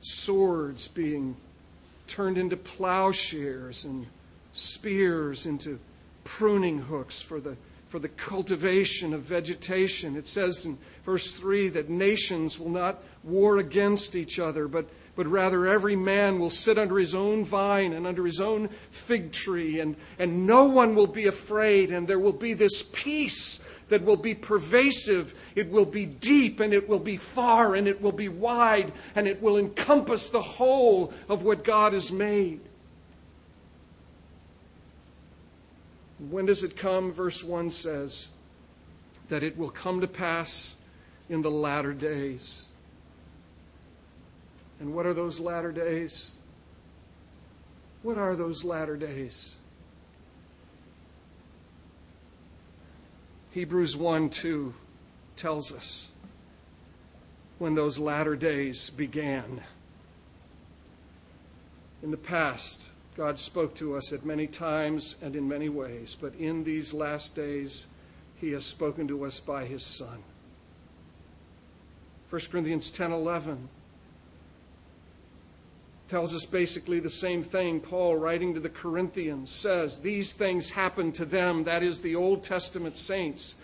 swords 0.00 0.88
being 0.88 1.36
turned 2.06 2.38
into 2.38 2.56
plowshares 2.56 3.84
and 3.84 4.06
spears 4.54 5.44
into 5.44 5.78
pruning 6.24 6.78
hooks 6.78 7.20
for 7.20 7.38
the, 7.38 7.58
for 7.90 7.98
the 7.98 8.08
cultivation 8.08 9.12
of 9.12 9.20
vegetation. 9.20 10.16
It 10.16 10.28
says 10.28 10.64
in 10.64 10.78
verse 11.04 11.36
3 11.36 11.68
that 11.68 11.90
nations 11.90 12.58
will 12.58 12.70
not 12.70 13.02
war 13.22 13.58
against 13.58 14.16
each 14.16 14.38
other, 14.38 14.66
but, 14.66 14.88
but 15.16 15.26
rather 15.26 15.66
every 15.66 15.96
man 15.96 16.38
will 16.38 16.50
sit 16.50 16.76
under 16.76 16.98
his 16.98 17.14
own 17.14 17.44
vine 17.44 17.94
and 17.94 18.06
under 18.06 18.24
his 18.24 18.38
own 18.38 18.68
fig 18.90 19.32
tree, 19.32 19.80
and, 19.80 19.96
and 20.18 20.46
no 20.46 20.66
one 20.66 20.94
will 20.94 21.06
be 21.06 21.26
afraid, 21.26 21.90
and 21.90 22.06
there 22.06 22.18
will 22.18 22.32
be 22.32 22.52
this 22.52 22.82
peace 22.82 23.64
that 23.88 24.04
will 24.04 24.16
be 24.16 24.34
pervasive, 24.34 25.34
it 25.54 25.70
will 25.70 25.86
be 25.86 26.04
deep, 26.04 26.60
and 26.60 26.74
it 26.74 26.88
will 26.88 26.98
be 26.98 27.16
far, 27.16 27.74
and 27.74 27.88
it 27.88 28.02
will 28.02 28.12
be 28.12 28.28
wide, 28.28 28.92
and 29.14 29.26
it 29.26 29.40
will 29.40 29.56
encompass 29.56 30.28
the 30.28 30.42
whole 30.42 31.12
of 31.28 31.42
what 31.42 31.64
God 31.64 31.94
has 31.94 32.12
made. 32.12 32.60
When 36.18 36.46
does 36.46 36.62
it 36.62 36.76
come? 36.76 37.12
Verse 37.12 37.42
1 37.42 37.70
says 37.70 38.28
that 39.28 39.42
it 39.42 39.56
will 39.56 39.70
come 39.70 40.00
to 40.00 40.06
pass 40.06 40.74
in 41.28 41.42
the 41.42 41.50
latter 41.50 41.92
days. 41.92 42.65
And 44.80 44.94
what 44.94 45.06
are 45.06 45.14
those 45.14 45.40
latter 45.40 45.72
days? 45.72 46.32
What 48.02 48.18
are 48.18 48.36
those 48.36 48.64
latter 48.64 48.96
days? 48.96 49.58
Hebrews 53.52 53.96
1 53.96 54.28
2 54.28 54.74
tells 55.34 55.72
us 55.72 56.08
when 57.58 57.74
those 57.74 57.98
latter 57.98 58.36
days 58.36 58.90
began. 58.90 59.62
In 62.02 62.10
the 62.10 62.18
past, 62.18 62.90
God 63.16 63.38
spoke 63.38 63.74
to 63.76 63.96
us 63.96 64.12
at 64.12 64.26
many 64.26 64.46
times 64.46 65.16
and 65.22 65.34
in 65.34 65.48
many 65.48 65.70
ways, 65.70 66.16
but 66.20 66.34
in 66.34 66.64
these 66.64 66.92
last 66.92 67.34
days, 67.34 67.86
He 68.36 68.50
has 68.50 68.66
spoken 68.66 69.08
to 69.08 69.24
us 69.24 69.40
by 69.40 69.64
His 69.64 69.82
Son. 69.82 70.22
1 72.28 72.42
Corinthians 72.50 72.90
10 72.90 73.10
11 73.12 73.70
tells 76.08 76.34
us 76.34 76.46
basically 76.46 77.00
the 77.00 77.10
same 77.10 77.42
thing. 77.42 77.80
Paul, 77.80 78.16
writing 78.16 78.54
to 78.54 78.60
the 78.60 78.68
Corinthians, 78.68 79.50
says, 79.50 80.00
These 80.00 80.32
things 80.32 80.70
happened 80.70 81.14
to 81.16 81.24
them, 81.24 81.64
that 81.64 81.82
is, 81.82 82.00
the 82.00 82.14
Old 82.14 82.42
Testament 82.42 82.96
saints. 82.96 83.56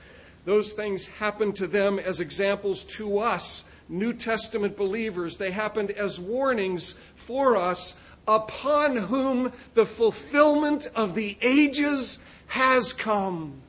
Those 0.44 0.72
things 0.72 1.06
happened 1.06 1.54
to 1.56 1.66
them 1.66 1.98
as 1.98 2.18
examples 2.18 2.84
to 2.96 3.18
us, 3.18 3.64
New 3.88 4.12
Testament 4.12 4.76
believers. 4.76 5.36
They 5.36 5.52
happened 5.52 5.92
as 5.92 6.18
warnings 6.18 6.98
for 7.14 7.56
us, 7.56 8.00
upon 8.26 8.96
whom 8.96 9.52
the 9.74 9.86
fulfillment 9.86 10.88
of 10.94 11.14
the 11.14 11.36
ages 11.40 12.24
has 12.48 12.92
come. 12.92 13.60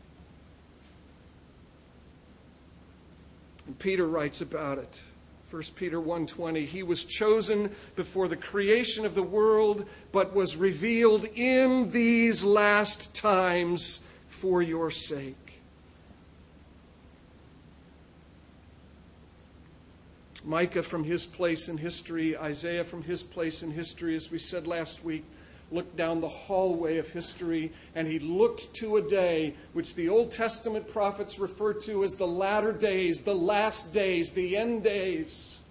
And 3.67 3.77
Peter 3.77 4.07
writes 4.07 4.41
about 4.41 4.79
it. 4.79 5.01
1 5.53 5.61
Peter 5.75 6.01
1:20 6.01 6.65
He 6.65 6.81
was 6.81 7.05
chosen 7.05 7.69
before 7.95 8.27
the 8.27 8.35
creation 8.35 9.05
of 9.05 9.13
the 9.13 9.21
world 9.21 9.85
but 10.11 10.33
was 10.33 10.57
revealed 10.57 11.25
in 11.35 11.91
these 11.91 12.43
last 12.43 13.13
times 13.13 13.99
for 14.27 14.63
your 14.63 14.89
sake. 14.89 15.61
Micah 20.43 20.81
from 20.81 21.03
his 21.03 21.27
place 21.27 21.69
in 21.69 21.77
history, 21.77 22.35
Isaiah 22.35 22.83
from 22.83 23.03
his 23.03 23.21
place 23.21 23.61
in 23.61 23.69
history, 23.69 24.15
as 24.15 24.31
we 24.31 24.39
said 24.39 24.65
last 24.65 25.03
week, 25.03 25.23
looked 25.73 25.95
down 25.95 26.21
the 26.21 26.27
hallway 26.29 26.97
of 26.97 27.09
history 27.09 27.71
and 27.95 28.07
he 28.07 28.19
looked 28.19 28.73
to 28.75 28.97
a 28.97 29.01
day 29.01 29.55
which 29.73 29.95
the 29.95 30.07
Old 30.07 30.31
Testament 30.31 30.87
prophets 30.87 31.39
refer 31.39 31.73
to 31.73 32.03
as 32.03 32.15
the 32.15 32.27
latter 32.27 32.71
days, 32.71 33.21
the 33.21 33.35
last 33.35 33.93
days, 33.93 34.31
the 34.33 34.55
end 34.55 34.83
days. 34.83 35.61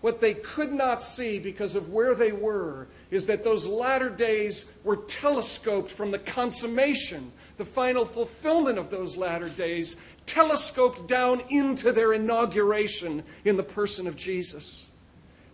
What 0.00 0.20
they 0.20 0.34
could 0.34 0.72
not 0.72 1.02
see 1.02 1.38
because 1.38 1.74
of 1.74 1.92
where 1.92 2.14
they 2.14 2.30
were 2.30 2.86
is 3.10 3.26
that 3.26 3.42
those 3.42 3.66
latter 3.66 4.10
days 4.10 4.70
were 4.84 4.96
telescoped 4.96 5.90
from 5.90 6.12
the 6.12 6.18
consummation, 6.20 7.32
the 7.56 7.64
final 7.64 8.04
fulfillment 8.04 8.78
of 8.78 8.90
those 8.90 9.16
latter 9.16 9.48
days, 9.48 9.96
telescoped 10.26 11.08
down 11.08 11.42
into 11.48 11.90
their 11.90 12.12
inauguration 12.12 13.24
in 13.44 13.56
the 13.56 13.62
person 13.62 14.06
of 14.06 14.14
Jesus. 14.14 14.86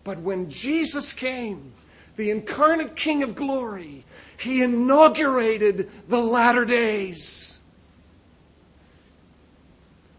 But 0.03 0.19
when 0.19 0.51
Jesus 0.51 1.15
came, 1.15 1.73
the 2.17 2.31
incarnate 2.31 2.97
King 2.97 3.23
of 3.23 3.35
glory, 3.35 4.05
he 4.37 4.63
inaugurated 4.63 5.91
the 6.09 6.21
latter 6.21 6.65
days. 6.65 7.59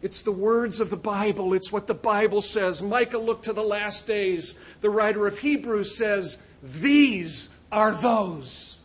It's 0.01 0.21
the 0.21 0.31
words 0.31 0.79
of 0.79 0.89
the 0.89 0.97
Bible. 0.97 1.53
It's 1.53 1.71
what 1.71 1.87
the 1.87 1.95
Bible 1.95 2.41
says. 2.41 2.83
Micah 2.83 3.17
looked 3.17 3.45
to 3.45 3.53
the 3.53 3.63
last 3.63 4.05
days. 4.05 4.57
The 4.81 4.89
writer 4.89 5.25
of 5.25 5.39
Hebrews 5.39 5.97
says, 5.97 6.43
These 6.61 7.49
are 7.71 7.91
those. 7.91 8.79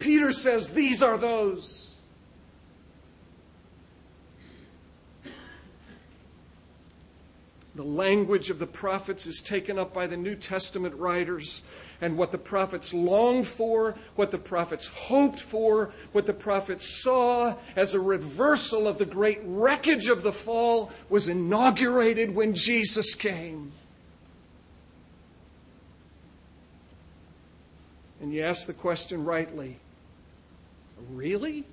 Peter 0.00 0.32
says, 0.32 0.70
These 0.70 1.02
are 1.02 1.16
those. 1.16 1.83
The 7.74 7.82
language 7.82 8.50
of 8.50 8.60
the 8.60 8.66
prophets 8.66 9.26
is 9.26 9.42
taken 9.42 9.78
up 9.78 9.92
by 9.92 10.06
the 10.06 10.16
New 10.16 10.36
Testament 10.36 10.94
writers. 10.94 11.62
And 12.00 12.16
what 12.16 12.30
the 12.30 12.38
prophets 12.38 12.94
longed 12.94 13.48
for, 13.48 13.96
what 14.14 14.30
the 14.30 14.38
prophets 14.38 14.86
hoped 14.86 15.40
for, 15.40 15.92
what 16.12 16.26
the 16.26 16.32
prophets 16.32 17.02
saw 17.02 17.56
as 17.74 17.94
a 17.94 18.00
reversal 18.00 18.86
of 18.86 18.98
the 18.98 19.06
great 19.06 19.40
wreckage 19.42 20.06
of 20.06 20.22
the 20.22 20.32
fall 20.32 20.92
was 21.08 21.28
inaugurated 21.28 22.34
when 22.34 22.54
Jesus 22.54 23.14
came. 23.14 23.72
And 28.20 28.32
you 28.32 28.42
ask 28.42 28.66
the 28.66 28.72
question 28.72 29.24
rightly 29.24 29.78
really? 31.10 31.64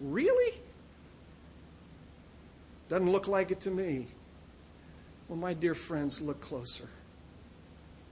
Really? 0.00 0.54
Doesn't 2.90 3.10
look 3.12 3.28
like 3.28 3.52
it 3.52 3.60
to 3.60 3.70
me. 3.70 4.08
Well, 5.28 5.38
my 5.38 5.54
dear 5.54 5.74
friends, 5.74 6.20
look 6.20 6.40
closer. 6.40 6.88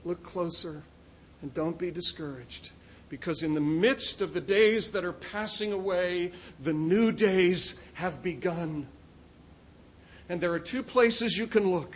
Look 0.05 0.23
closer 0.23 0.81
and 1.41 1.53
don't 1.53 1.77
be 1.77 1.91
discouraged. 1.91 2.71
Because 3.09 3.43
in 3.43 3.53
the 3.55 3.61
midst 3.61 4.21
of 4.21 4.33
the 4.33 4.39
days 4.39 4.91
that 4.91 5.03
are 5.03 5.11
passing 5.11 5.73
away, 5.73 6.31
the 6.63 6.71
new 6.71 7.11
days 7.11 7.81
have 7.95 8.23
begun. 8.23 8.87
And 10.29 10.39
there 10.39 10.53
are 10.53 10.59
two 10.59 10.81
places 10.81 11.37
you 11.37 11.47
can 11.47 11.69
look 11.71 11.93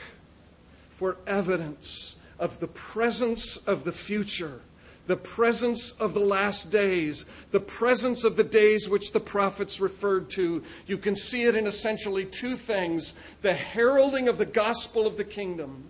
for 0.89 1.17
evidence 1.25 2.17
of 2.37 2.59
the 2.59 2.67
presence 2.67 3.55
of 3.55 3.85
the 3.85 3.91
future 3.93 4.59
the 5.07 5.17
presence 5.17 5.91
of 5.91 6.13
the 6.13 6.19
last 6.19 6.71
days, 6.71 7.25
the 7.51 7.59
presence 7.59 8.23
of 8.23 8.35
the 8.35 8.43
days 8.43 8.87
which 8.87 9.11
the 9.11 9.19
prophets 9.19 9.79
referred 9.79 10.29
to. 10.31 10.63
You 10.87 10.97
can 10.97 11.15
see 11.15 11.43
it 11.43 11.55
in 11.55 11.67
essentially 11.67 12.25
two 12.25 12.55
things 12.55 13.15
the 13.41 13.53
heralding 13.53 14.27
of 14.27 14.37
the 14.37 14.45
gospel 14.45 15.05
of 15.05 15.17
the 15.17 15.25
kingdom. 15.25 15.85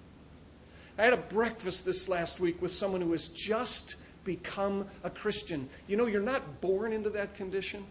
I 0.97 1.03
had 1.03 1.13
a 1.13 1.17
breakfast 1.17 1.85
this 1.85 2.09
last 2.09 2.39
week 2.39 2.61
with 2.61 2.71
someone 2.71 3.01
who 3.01 3.11
has 3.11 3.27
just 3.27 3.95
become 4.23 4.87
a 5.03 5.09
Christian. 5.09 5.69
You 5.87 5.97
know, 5.97 6.05
you're 6.05 6.21
not 6.21 6.61
born 6.61 6.93
into 6.93 7.09
that 7.11 7.35
condition, 7.35 7.85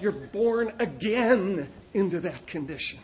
you're 0.00 0.12
born 0.12 0.72
again 0.78 1.68
into 1.94 2.20
that 2.20 2.46
condition. 2.46 3.00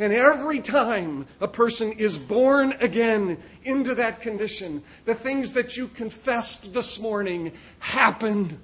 And 0.00 0.14
every 0.14 0.60
time 0.60 1.26
a 1.42 1.46
person 1.46 1.92
is 1.92 2.16
born 2.16 2.72
again 2.80 3.36
into 3.64 3.94
that 3.96 4.22
condition, 4.22 4.82
the 5.04 5.14
things 5.14 5.52
that 5.52 5.76
you 5.76 5.88
confessed 5.88 6.72
this 6.72 6.98
morning 6.98 7.52
happened. 7.80 8.58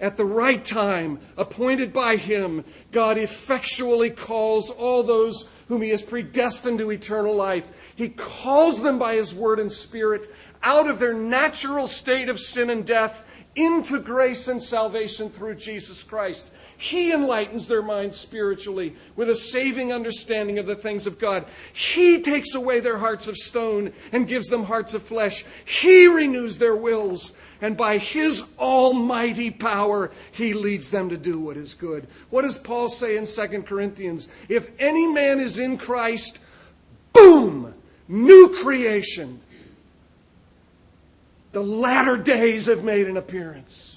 At 0.00 0.16
the 0.16 0.24
right 0.24 0.62
time, 0.62 1.20
appointed 1.36 1.92
by 1.92 2.16
Him, 2.16 2.64
God 2.90 3.16
effectually 3.16 4.10
calls 4.10 4.70
all 4.70 5.04
those 5.04 5.48
whom 5.68 5.82
He 5.82 5.90
has 5.90 6.02
predestined 6.02 6.80
to 6.80 6.90
eternal 6.90 7.34
life. 7.36 7.68
He 7.94 8.08
calls 8.08 8.82
them 8.82 8.98
by 8.98 9.14
His 9.14 9.32
Word 9.32 9.60
and 9.60 9.70
Spirit 9.70 10.28
out 10.64 10.90
of 10.90 10.98
their 10.98 11.14
natural 11.14 11.86
state 11.86 12.28
of 12.28 12.40
sin 12.40 12.70
and 12.70 12.84
death 12.84 13.22
into 13.54 14.00
grace 14.00 14.48
and 14.48 14.60
salvation 14.60 15.30
through 15.30 15.54
Jesus 15.54 16.02
Christ. 16.02 16.50
He 16.78 17.12
enlightens 17.12 17.68
their 17.68 17.82
minds 17.82 18.18
spiritually 18.18 18.94
with 19.14 19.30
a 19.30 19.34
saving 19.34 19.92
understanding 19.92 20.58
of 20.58 20.66
the 20.66 20.74
things 20.74 21.06
of 21.06 21.18
God. 21.18 21.46
He 21.72 22.20
takes 22.20 22.54
away 22.54 22.80
their 22.80 22.98
hearts 22.98 23.28
of 23.28 23.36
stone 23.36 23.92
and 24.12 24.28
gives 24.28 24.48
them 24.48 24.64
hearts 24.64 24.92
of 24.92 25.02
flesh. 25.02 25.44
He 25.64 26.06
renews 26.06 26.58
their 26.58 26.76
wills. 26.76 27.32
And 27.62 27.78
by 27.78 27.96
His 27.96 28.44
almighty 28.58 29.50
power, 29.50 30.12
He 30.32 30.52
leads 30.52 30.90
them 30.90 31.08
to 31.08 31.16
do 31.16 31.40
what 31.40 31.56
is 31.56 31.72
good. 31.72 32.06
What 32.28 32.42
does 32.42 32.58
Paul 32.58 32.90
say 32.90 33.16
in 33.16 33.24
2 33.24 33.62
Corinthians? 33.62 34.28
If 34.50 34.70
any 34.78 35.06
man 35.06 35.40
is 35.40 35.58
in 35.58 35.78
Christ, 35.78 36.40
boom! 37.14 37.72
New 38.06 38.54
creation. 38.62 39.40
The 41.52 41.62
latter 41.62 42.18
days 42.18 42.66
have 42.66 42.84
made 42.84 43.08
an 43.08 43.16
appearance. 43.16 43.95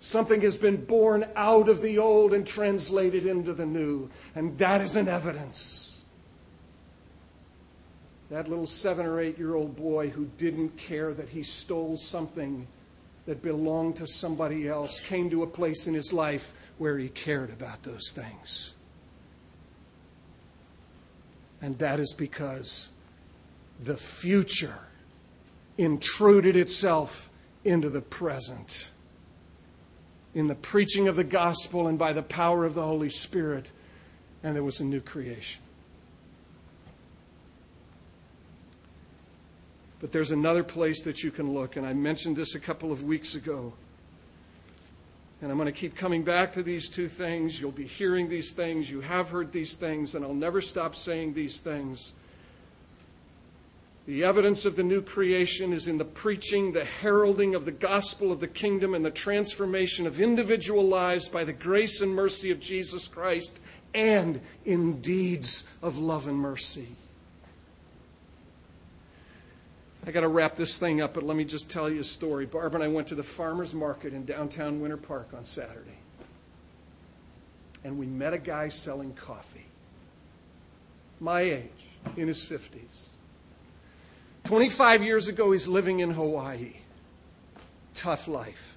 Something 0.00 0.40
has 0.40 0.56
been 0.56 0.82
born 0.82 1.26
out 1.36 1.68
of 1.68 1.82
the 1.82 1.98
old 1.98 2.32
and 2.32 2.46
translated 2.46 3.26
into 3.26 3.52
the 3.52 3.66
new. 3.66 4.08
And 4.34 4.56
that 4.56 4.80
is 4.80 4.96
an 4.96 5.08
evidence. 5.08 6.02
That 8.30 8.48
little 8.48 8.66
seven 8.66 9.04
or 9.04 9.20
eight 9.20 9.38
year 9.38 9.54
old 9.54 9.76
boy 9.76 10.08
who 10.08 10.30
didn't 10.38 10.76
care 10.78 11.12
that 11.12 11.28
he 11.28 11.42
stole 11.42 11.98
something 11.98 12.66
that 13.26 13.42
belonged 13.42 13.96
to 13.96 14.06
somebody 14.06 14.66
else 14.66 15.00
came 15.00 15.28
to 15.30 15.42
a 15.42 15.46
place 15.46 15.86
in 15.86 15.92
his 15.92 16.12
life 16.12 16.54
where 16.78 16.96
he 16.96 17.08
cared 17.08 17.50
about 17.50 17.82
those 17.82 18.12
things. 18.12 18.74
And 21.60 21.78
that 21.78 22.00
is 22.00 22.14
because 22.14 22.88
the 23.84 23.98
future 23.98 24.78
intruded 25.76 26.56
itself 26.56 27.28
into 27.64 27.90
the 27.90 28.00
present 28.00 28.90
in 30.34 30.46
the 30.46 30.54
preaching 30.54 31.08
of 31.08 31.16
the 31.16 31.24
gospel 31.24 31.88
and 31.88 31.98
by 31.98 32.12
the 32.12 32.22
power 32.22 32.64
of 32.64 32.74
the 32.74 32.82
Holy 32.82 33.10
Spirit, 33.10 33.72
and 34.42 34.54
there 34.54 34.62
was 34.62 34.80
a 34.80 34.84
new 34.84 35.00
creation. 35.00 35.62
But 40.00 40.12
there's 40.12 40.30
another 40.30 40.62
place 40.62 41.02
that 41.02 41.22
you 41.22 41.30
can 41.30 41.52
look, 41.52 41.76
and 41.76 41.86
I 41.86 41.92
mentioned 41.92 42.36
this 42.36 42.54
a 42.54 42.60
couple 42.60 42.90
of 42.90 43.02
weeks 43.02 43.34
ago. 43.34 43.72
And 45.42 45.50
I'm 45.50 45.56
going 45.56 45.66
to 45.66 45.72
keep 45.72 45.96
coming 45.96 46.22
back 46.22 46.52
to 46.54 46.62
these 46.62 46.88
two 46.88 47.08
things. 47.08 47.60
You'll 47.60 47.70
be 47.70 47.86
hearing 47.86 48.28
these 48.28 48.52
things. 48.52 48.90
You 48.90 49.00
have 49.00 49.30
heard 49.30 49.52
these 49.52 49.74
things, 49.74 50.14
and 50.14 50.24
I'll 50.24 50.34
never 50.34 50.60
stop 50.60 50.94
saying 50.94 51.32
these 51.32 51.60
things. 51.60 52.12
The 54.06 54.24
evidence 54.24 54.64
of 54.64 54.76
the 54.76 54.82
new 54.82 55.02
creation 55.02 55.72
is 55.72 55.86
in 55.86 55.98
the 55.98 56.04
preaching, 56.04 56.72
the 56.72 56.84
heralding 56.84 57.54
of 57.54 57.64
the 57.64 57.72
gospel 57.72 58.32
of 58.32 58.40
the 58.40 58.48
kingdom, 58.48 58.94
and 58.94 59.04
the 59.04 59.10
transformation 59.10 60.06
of 60.06 60.20
individual 60.20 60.84
lives 60.84 61.28
by 61.28 61.44
the 61.44 61.52
grace 61.52 62.00
and 62.00 62.14
mercy 62.14 62.50
of 62.50 62.60
Jesus 62.60 63.06
Christ, 63.06 63.60
and 63.94 64.40
in 64.64 65.00
deeds 65.00 65.68
of 65.82 65.98
love 65.98 66.28
and 66.28 66.38
mercy. 66.38 66.88
I 70.06 70.12
got 70.12 70.20
to 70.20 70.28
wrap 70.28 70.56
this 70.56 70.78
thing 70.78 71.02
up, 71.02 71.12
but 71.12 71.22
let 71.22 71.36
me 71.36 71.44
just 71.44 71.70
tell 71.70 71.90
you 71.90 72.00
a 72.00 72.04
story. 72.04 72.46
Barb 72.46 72.74
and 72.74 72.82
I 72.82 72.88
went 72.88 73.08
to 73.08 73.14
the 73.14 73.22
farmer's 73.22 73.74
market 73.74 74.14
in 74.14 74.24
downtown 74.24 74.80
Winter 74.80 74.96
Park 74.96 75.28
on 75.36 75.44
Saturday. 75.44 75.98
And 77.84 77.98
we 77.98 78.06
met 78.06 78.32
a 78.32 78.38
guy 78.38 78.68
selling 78.68 79.12
coffee. 79.12 79.66
My 81.20 81.42
age, 81.42 81.68
in 82.16 82.28
his 82.28 82.38
50s. 82.38 83.09
25 84.50 85.04
years 85.04 85.28
ago, 85.28 85.52
he's 85.52 85.68
living 85.68 86.00
in 86.00 86.10
Hawaii. 86.10 86.72
Tough 87.94 88.26
life. 88.26 88.76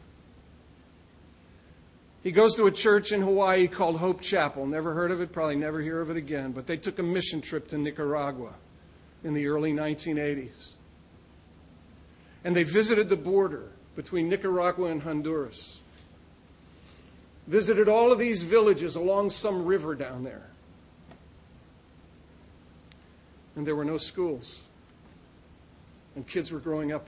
He 2.22 2.32
goes 2.32 2.56
to 2.58 2.68
a 2.68 2.72
church 2.72 3.12
in 3.12 3.22
Hawaii 3.22 3.68
called 3.68 3.98
Hope 3.98 4.22
Chapel. 4.22 4.68
Never 4.68 4.94
heard 4.94 5.10
of 5.10 5.20
it, 5.20 5.32
probably 5.32 5.56
never 5.56 5.82
hear 5.82 6.00
of 6.00 6.12
it 6.12 6.16
again. 6.16 6.52
But 6.52 6.68
they 6.68 6.78
took 6.78 7.00
a 7.00 7.04
mission 7.04 7.42
trip 7.42 7.68
to 7.70 7.80
Nicaragua 7.80 8.54
in 9.24 9.34
the 9.34 9.48
early 9.48 9.74
1980s. 9.74 10.74
And 12.44 12.56
they 12.56 12.62
visited 12.62 13.10
the 13.10 13.18
border 13.18 13.72
between 13.96 14.30
Nicaragua 14.30 14.92
and 14.92 15.02
Honduras. 15.02 15.80
Visited 17.48 17.90
all 17.90 18.12
of 18.12 18.20
these 18.20 18.44
villages 18.44 18.96
along 18.96 19.32
some 19.32 19.66
river 19.66 19.96
down 19.96 20.24
there. 20.24 20.52
And 23.56 23.66
there 23.66 23.76
were 23.76 23.86
no 23.86 23.98
schools 23.98 24.60
and 26.16 26.28
kids 26.28 26.52
were 26.52 26.60
growing 26.60 26.92
up. 26.92 27.08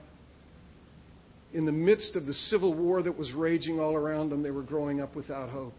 In 1.52 1.64
the 1.64 1.72
midst 1.72 2.16
of 2.16 2.26
the 2.26 2.34
civil 2.34 2.74
war 2.74 3.02
that 3.02 3.16
was 3.16 3.32
raging 3.32 3.80
all 3.80 3.94
around 3.94 4.30
them, 4.30 4.42
they 4.42 4.50
were 4.50 4.62
growing 4.62 5.00
up 5.00 5.14
without 5.14 5.48
hope. 5.50 5.74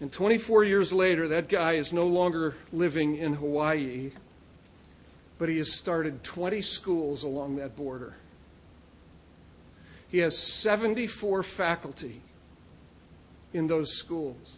And 0.00 0.12
24 0.12 0.64
years 0.64 0.92
later, 0.92 1.28
that 1.28 1.48
guy 1.48 1.72
is 1.72 1.92
no 1.92 2.06
longer 2.06 2.54
living 2.72 3.16
in 3.16 3.34
Hawaii, 3.34 4.12
but 5.38 5.48
he 5.48 5.58
has 5.58 5.72
started 5.72 6.22
20 6.22 6.62
schools 6.62 7.24
along 7.24 7.56
that 7.56 7.76
border. 7.76 8.14
He 10.08 10.18
has 10.18 10.38
74 10.38 11.42
faculty 11.42 12.20
in 13.52 13.66
those 13.66 13.94
schools. 13.94 14.56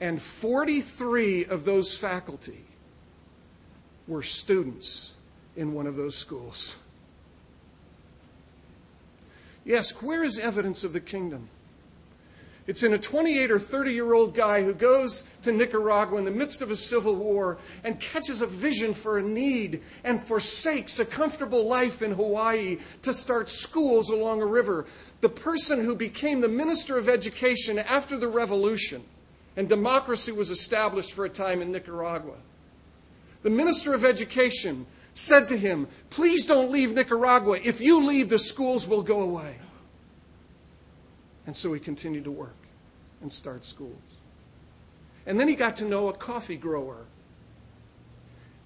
And 0.00 0.20
43 0.20 1.44
of 1.44 1.64
those 1.64 1.94
faculty 1.94 2.64
were 4.10 4.22
students 4.22 5.12
in 5.56 5.72
one 5.72 5.86
of 5.86 5.94
those 5.94 6.16
schools. 6.16 6.76
Yes, 9.64 10.02
where 10.02 10.24
is 10.24 10.38
evidence 10.38 10.82
of 10.82 10.92
the 10.92 11.00
kingdom? 11.00 11.48
It's 12.66 12.82
in 12.82 12.92
a 12.92 12.98
28 12.98 13.50
or 13.52 13.58
30 13.58 13.92
year 13.92 14.12
old 14.12 14.34
guy 14.34 14.64
who 14.64 14.74
goes 14.74 15.24
to 15.42 15.52
Nicaragua 15.52 16.18
in 16.18 16.24
the 16.24 16.30
midst 16.30 16.60
of 16.60 16.70
a 16.70 16.76
civil 16.76 17.14
war 17.14 17.58
and 17.84 18.00
catches 18.00 18.42
a 18.42 18.46
vision 18.46 18.94
for 18.94 19.18
a 19.18 19.22
need 19.22 19.80
and 20.02 20.22
forsakes 20.22 20.98
a 20.98 21.04
comfortable 21.04 21.66
life 21.66 22.02
in 22.02 22.12
Hawaii 22.12 22.78
to 23.02 23.12
start 23.12 23.48
schools 23.48 24.10
along 24.10 24.42
a 24.42 24.46
river. 24.46 24.86
The 25.20 25.28
person 25.28 25.84
who 25.84 25.94
became 25.94 26.40
the 26.40 26.48
minister 26.48 26.98
of 26.98 27.08
education 27.08 27.78
after 27.78 28.16
the 28.18 28.28
revolution 28.28 29.04
and 29.56 29.68
democracy 29.68 30.32
was 30.32 30.50
established 30.50 31.12
for 31.12 31.24
a 31.24 31.30
time 31.30 31.62
in 31.62 31.70
Nicaragua 31.72 32.36
the 33.42 33.50
minister 33.50 33.94
of 33.94 34.04
education 34.04 34.86
said 35.14 35.48
to 35.48 35.56
him, 35.56 35.88
Please 36.10 36.46
don't 36.46 36.70
leave 36.70 36.92
Nicaragua. 36.92 37.58
If 37.62 37.80
you 37.80 38.04
leave, 38.04 38.28
the 38.28 38.38
schools 38.38 38.86
will 38.86 39.02
go 39.02 39.20
away. 39.20 39.56
And 41.46 41.56
so 41.56 41.72
he 41.72 41.80
continued 41.80 42.24
to 42.24 42.30
work 42.30 42.54
and 43.20 43.32
start 43.32 43.64
schools. 43.64 43.96
And 45.26 45.38
then 45.38 45.48
he 45.48 45.54
got 45.54 45.76
to 45.76 45.84
know 45.84 46.08
a 46.08 46.12
coffee 46.12 46.56
grower. 46.56 47.04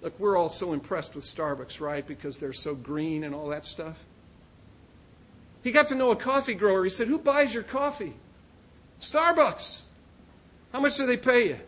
Look, 0.03 0.19
we're 0.21 0.37
all 0.37 0.49
so 0.49 0.73
impressed 0.73 1.15
with 1.15 1.25
Starbucks, 1.25 1.81
right? 1.81 2.07
Because 2.07 2.39
they're 2.39 2.53
so 2.53 2.75
green 2.75 3.25
and 3.25 3.35
all 3.35 3.49
that 3.49 3.65
stuff. 3.65 4.05
He 5.63 5.73
got 5.73 5.87
to 5.89 5.95
know 5.95 6.11
a 6.11 6.17
coffee 6.17 6.55
grower. 6.55 6.85
He 6.85 6.91
said, 6.91 7.09
Who 7.09 7.19
buys 7.19 7.55
your 7.55 7.63
coffee? 7.63 8.13
Starbucks. 9.01 9.83
How 10.73 10.81
much 10.81 10.97
do 10.97 11.07
they 11.07 11.17
pay 11.17 11.49
you? 11.49 11.59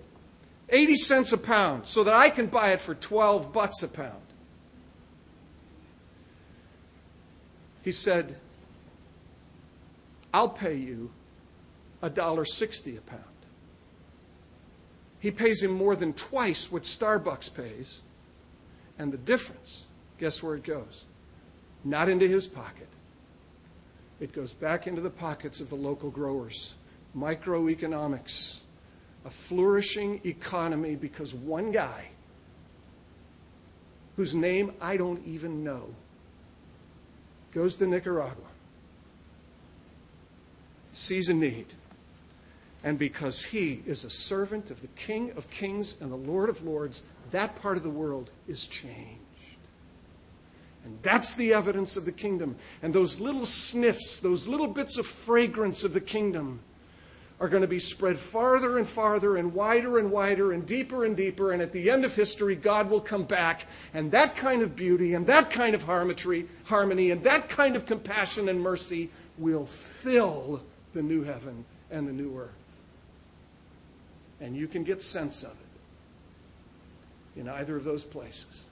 80 0.69 0.97
cents 0.97 1.33
a 1.33 1.39
pound 1.39 1.87
so 1.87 2.05
that 2.05 2.15
I 2.15 2.31
can 2.31 2.47
buy 2.47 2.73
it 2.73 2.81
for 2.81 2.95
12 2.95 3.53
bucks 3.53 3.83
a 3.83 3.89
pound. 3.89 4.15
He 7.83 7.93
said, 7.93 8.37
I'll 10.35 10.49
pay 10.49 10.75
you 10.75 11.11
$1.60 12.03 12.99
a 12.99 13.01
pound. 13.03 13.23
He 15.21 15.31
pays 15.31 15.63
him 15.63 15.71
more 15.71 15.97
than 15.97 16.13
twice 16.13 16.71
what 16.71 16.83
Starbucks 16.83 17.55
pays. 17.55 18.03
And 18.99 19.13
the 19.13 19.19
difference, 19.19 19.87
guess 20.19 20.43
where 20.43 20.57
it 20.57 20.65
goes? 20.65 21.05
Not 21.85 22.09
into 22.09 22.27
his 22.27 22.47
pocket. 22.47 22.89
It 24.21 24.33
goes 24.33 24.53
back 24.53 24.87
into 24.87 25.01
the 25.01 25.11
pockets 25.11 25.61
of 25.61 25.69
the 25.71 25.77
local 25.77 26.11
growers. 26.11 26.75
Microeconomics 27.17 28.61
a 29.27 29.31
flourishing 29.31 30.21
economy 30.25 30.95
because 30.95 31.35
one 31.35 31.73
guy, 31.73 32.07
whose 34.15 34.37
name 34.37 34.73
I 34.81 34.97
don't 34.97 35.27
even 35.27 35.65
know, 35.65 35.89
goes 37.53 37.77
to 37.79 37.89
Nicaragua, 37.89 38.45
sees 40.93 41.29
a 41.29 41.35
need, 41.35 41.67
and 42.85 42.99
because 42.99 43.43
he 43.43 43.83
is 43.85 44.05
a 44.05 44.11
servant 44.11 44.71
of 44.71 44.81
the 44.81 44.89
King 44.89 45.33
of 45.33 45.51
Kings 45.51 45.97
and 46.01 46.13
the 46.13 46.17
Lord 46.17 46.49
of 46.49 46.65
Lords, 46.65 47.03
that 47.33 47.61
part 47.61 47.77
of 47.77 47.83
the 47.83 47.91
world 47.91 48.31
is 48.47 48.69
changed. 48.69 49.21
And 50.85 51.01
that's 51.03 51.35
the 51.35 51.53
evidence 51.53 51.97
of 51.97 52.05
the 52.05 52.13
kingdom. 52.13 52.55
And 52.81 52.95
those 52.95 53.19
little 53.19 53.45
sniffs, 53.45 54.21
those 54.21 54.47
little 54.47 54.69
bits 54.69 54.99
of 54.99 55.07
fragrance 55.07 55.83
of 55.83 55.93
the 55.93 56.01
kingdom, 56.01 56.61
are 57.39 57.49
going 57.49 57.61
to 57.61 57.69
be 57.69 57.79
spread 57.79 58.19
farther 58.19 58.79
and 58.79 58.89
farther 58.89 59.37
and 59.37 59.53
wider 59.53 59.99
and 59.99 60.11
wider 60.11 60.53
and 60.53 60.65
deeper 60.65 61.05
and 61.05 61.17
deeper. 61.17 61.53
And 61.53 61.61
at 61.61 61.71
the 61.71 61.91
end 61.91 62.05
of 62.05 62.15
history, 62.15 62.57
God 62.57 62.89
will 62.89 63.01
come 63.01 63.25
back. 63.25 63.67
And 63.93 64.11
that 64.13 64.37
kind 64.37 64.63
of 64.63 64.75
beauty 64.75 65.15
and 65.15 65.27
that 65.27 65.51
kind 65.51 65.75
of 65.75 65.83
harmony, 65.83 67.11
and 67.11 67.23
that 67.25 67.49
kind 67.49 67.77
of 67.77 67.85
compassion 67.85 68.49
and 68.49 68.61
mercy 68.61 69.11
will 69.37 69.67
fill 69.67 70.63
the 70.95 71.03
new 71.03 71.23
heaven 71.23 71.65
and 71.91 72.09
the 72.09 72.13
new 72.13 72.39
earth. 72.39 72.51
And 74.41 74.57
you 74.57 74.67
can 74.67 74.83
get 74.83 75.03
sense 75.03 75.43
of 75.43 75.51
it 75.51 77.41
in 77.41 77.49
either 77.49 77.77
of 77.77 77.85
those 77.85 78.05
places. 78.05 78.65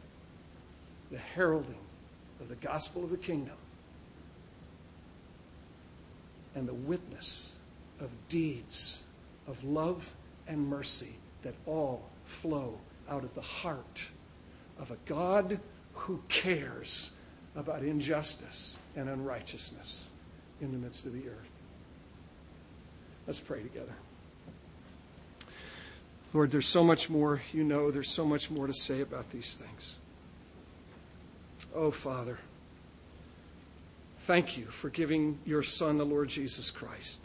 The 1.10 1.18
heralding 1.18 1.76
of 2.40 2.48
the 2.48 2.56
gospel 2.56 3.04
of 3.04 3.10
the 3.10 3.18
kingdom 3.18 3.56
and 6.54 6.66
the 6.66 6.74
witness 6.74 7.53
of 8.00 8.10
deeds 8.28 9.02
of 9.46 9.62
love 9.64 10.14
and 10.46 10.68
mercy 10.68 11.14
that 11.42 11.54
all 11.66 12.08
flow 12.24 12.78
out 13.08 13.24
of 13.24 13.34
the 13.34 13.40
heart 13.40 14.06
of 14.78 14.90
a 14.90 14.96
God 15.06 15.60
who 15.92 16.20
cares 16.28 17.10
about 17.56 17.82
injustice 17.82 18.76
and 18.96 19.08
unrighteousness 19.08 20.08
in 20.60 20.72
the 20.72 20.78
midst 20.78 21.06
of 21.06 21.12
the 21.12 21.28
earth. 21.28 21.50
Let's 23.26 23.40
pray 23.40 23.62
together. 23.62 23.94
Lord, 26.32 26.50
there's 26.50 26.66
so 26.66 26.82
much 26.82 27.08
more 27.08 27.40
you 27.52 27.62
know, 27.62 27.90
there's 27.90 28.10
so 28.10 28.24
much 28.24 28.50
more 28.50 28.66
to 28.66 28.72
say 28.72 29.00
about 29.00 29.30
these 29.30 29.54
things. 29.54 29.96
Oh, 31.74 31.90
Father, 31.90 32.38
thank 34.20 34.58
you 34.58 34.64
for 34.66 34.90
giving 34.90 35.38
your 35.44 35.62
Son, 35.62 35.98
the 35.98 36.04
Lord 36.04 36.28
Jesus 36.28 36.70
Christ. 36.70 37.20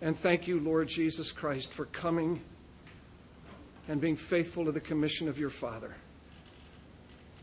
And 0.00 0.16
thank 0.16 0.46
you, 0.46 0.60
Lord 0.60 0.88
Jesus 0.88 1.32
Christ, 1.32 1.72
for 1.72 1.86
coming 1.86 2.40
and 3.88 4.00
being 4.00 4.16
faithful 4.16 4.64
to 4.64 4.72
the 4.72 4.80
commission 4.80 5.28
of 5.28 5.38
your 5.38 5.50
Father. 5.50 5.94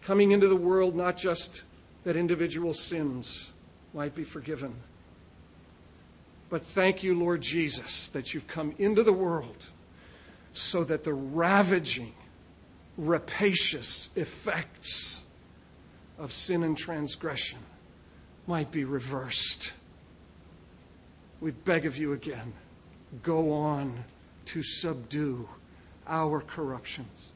Coming 0.02 0.32
into 0.32 0.48
the 0.48 0.56
world 0.56 0.96
not 0.96 1.18
just 1.18 1.64
that 2.04 2.16
individual 2.16 2.74
sins 2.74 3.54
might 3.94 4.14
be 4.14 4.24
forgiven, 4.24 4.76
but 6.50 6.64
thank 6.64 7.02
you, 7.02 7.18
Lord 7.18 7.42
Jesus, 7.42 8.10
that 8.10 8.34
you've 8.34 8.48
come 8.48 8.76
into 8.78 9.02
the 9.02 9.14
world 9.14 9.70
so 10.52 10.84
that 10.84 11.04
the 11.04 11.14
ravaging, 11.14 12.14
rapacious 12.98 14.10
effects 14.16 15.24
of 16.20 16.32
sin 16.32 16.64
and 16.64 16.78
transgression 16.78 17.58
might 18.46 18.72
be 18.72 18.84
reversed 18.84 19.74
we 21.44 21.52
beg 21.52 21.86
of 21.86 21.98
you 21.98 22.14
again 22.14 22.54
go 23.22 23.52
on 23.52 24.06
to 24.46 24.64
subdue 24.64 25.48
our 26.08 26.40
corruptions 26.40 27.34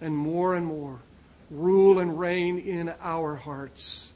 and 0.00 0.16
more 0.16 0.54
and 0.54 0.64
more 0.64 1.00
rule 1.50 1.98
and 1.98 2.16
reign 2.16 2.60
in 2.60 2.94
our 3.00 3.34
hearts 3.34 4.12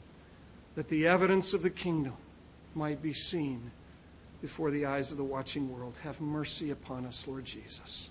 that 0.77 0.89
the 0.89 1.09
evidence 1.09 1.53
of 1.53 1.63
the 1.63 1.71
kingdom 1.71 2.15
might 2.77 3.03
be 3.03 3.13
seen 3.13 3.73
before 4.41 4.71
the 4.71 4.87
eyes 4.87 5.11
of 5.11 5.17
the 5.17 5.25
watching 5.25 5.69
world. 5.77 5.99
Have 6.05 6.21
mercy 6.21 6.71
upon 6.71 7.05
us, 7.05 7.27
Lord 7.27 7.45
Jesus. 7.45 8.11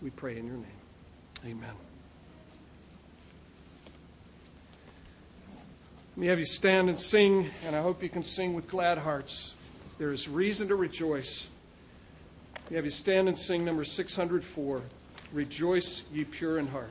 We 0.00 0.08
pray 0.08 0.38
in 0.38 0.46
your 0.46 0.56
name. 0.56 1.44
Amen. 1.44 1.74
Let 6.12 6.16
me 6.16 6.26
have 6.28 6.38
you 6.38 6.46
stand 6.46 6.88
and 6.88 6.98
sing, 6.98 7.50
and 7.66 7.76
I 7.76 7.82
hope 7.82 8.02
you 8.02 8.08
can 8.08 8.22
sing 8.22 8.54
with 8.54 8.68
glad 8.68 8.96
hearts. 8.96 9.54
There 10.02 10.12
is 10.12 10.28
reason 10.28 10.66
to 10.66 10.74
rejoice. 10.74 11.46
We 12.68 12.74
have 12.74 12.84
you 12.84 12.90
stand 12.90 13.28
and 13.28 13.38
sing 13.38 13.64
number 13.64 13.84
604 13.84 14.82
Rejoice, 15.32 16.02
ye 16.12 16.24
pure 16.24 16.58
in 16.58 16.66
heart. 16.66 16.90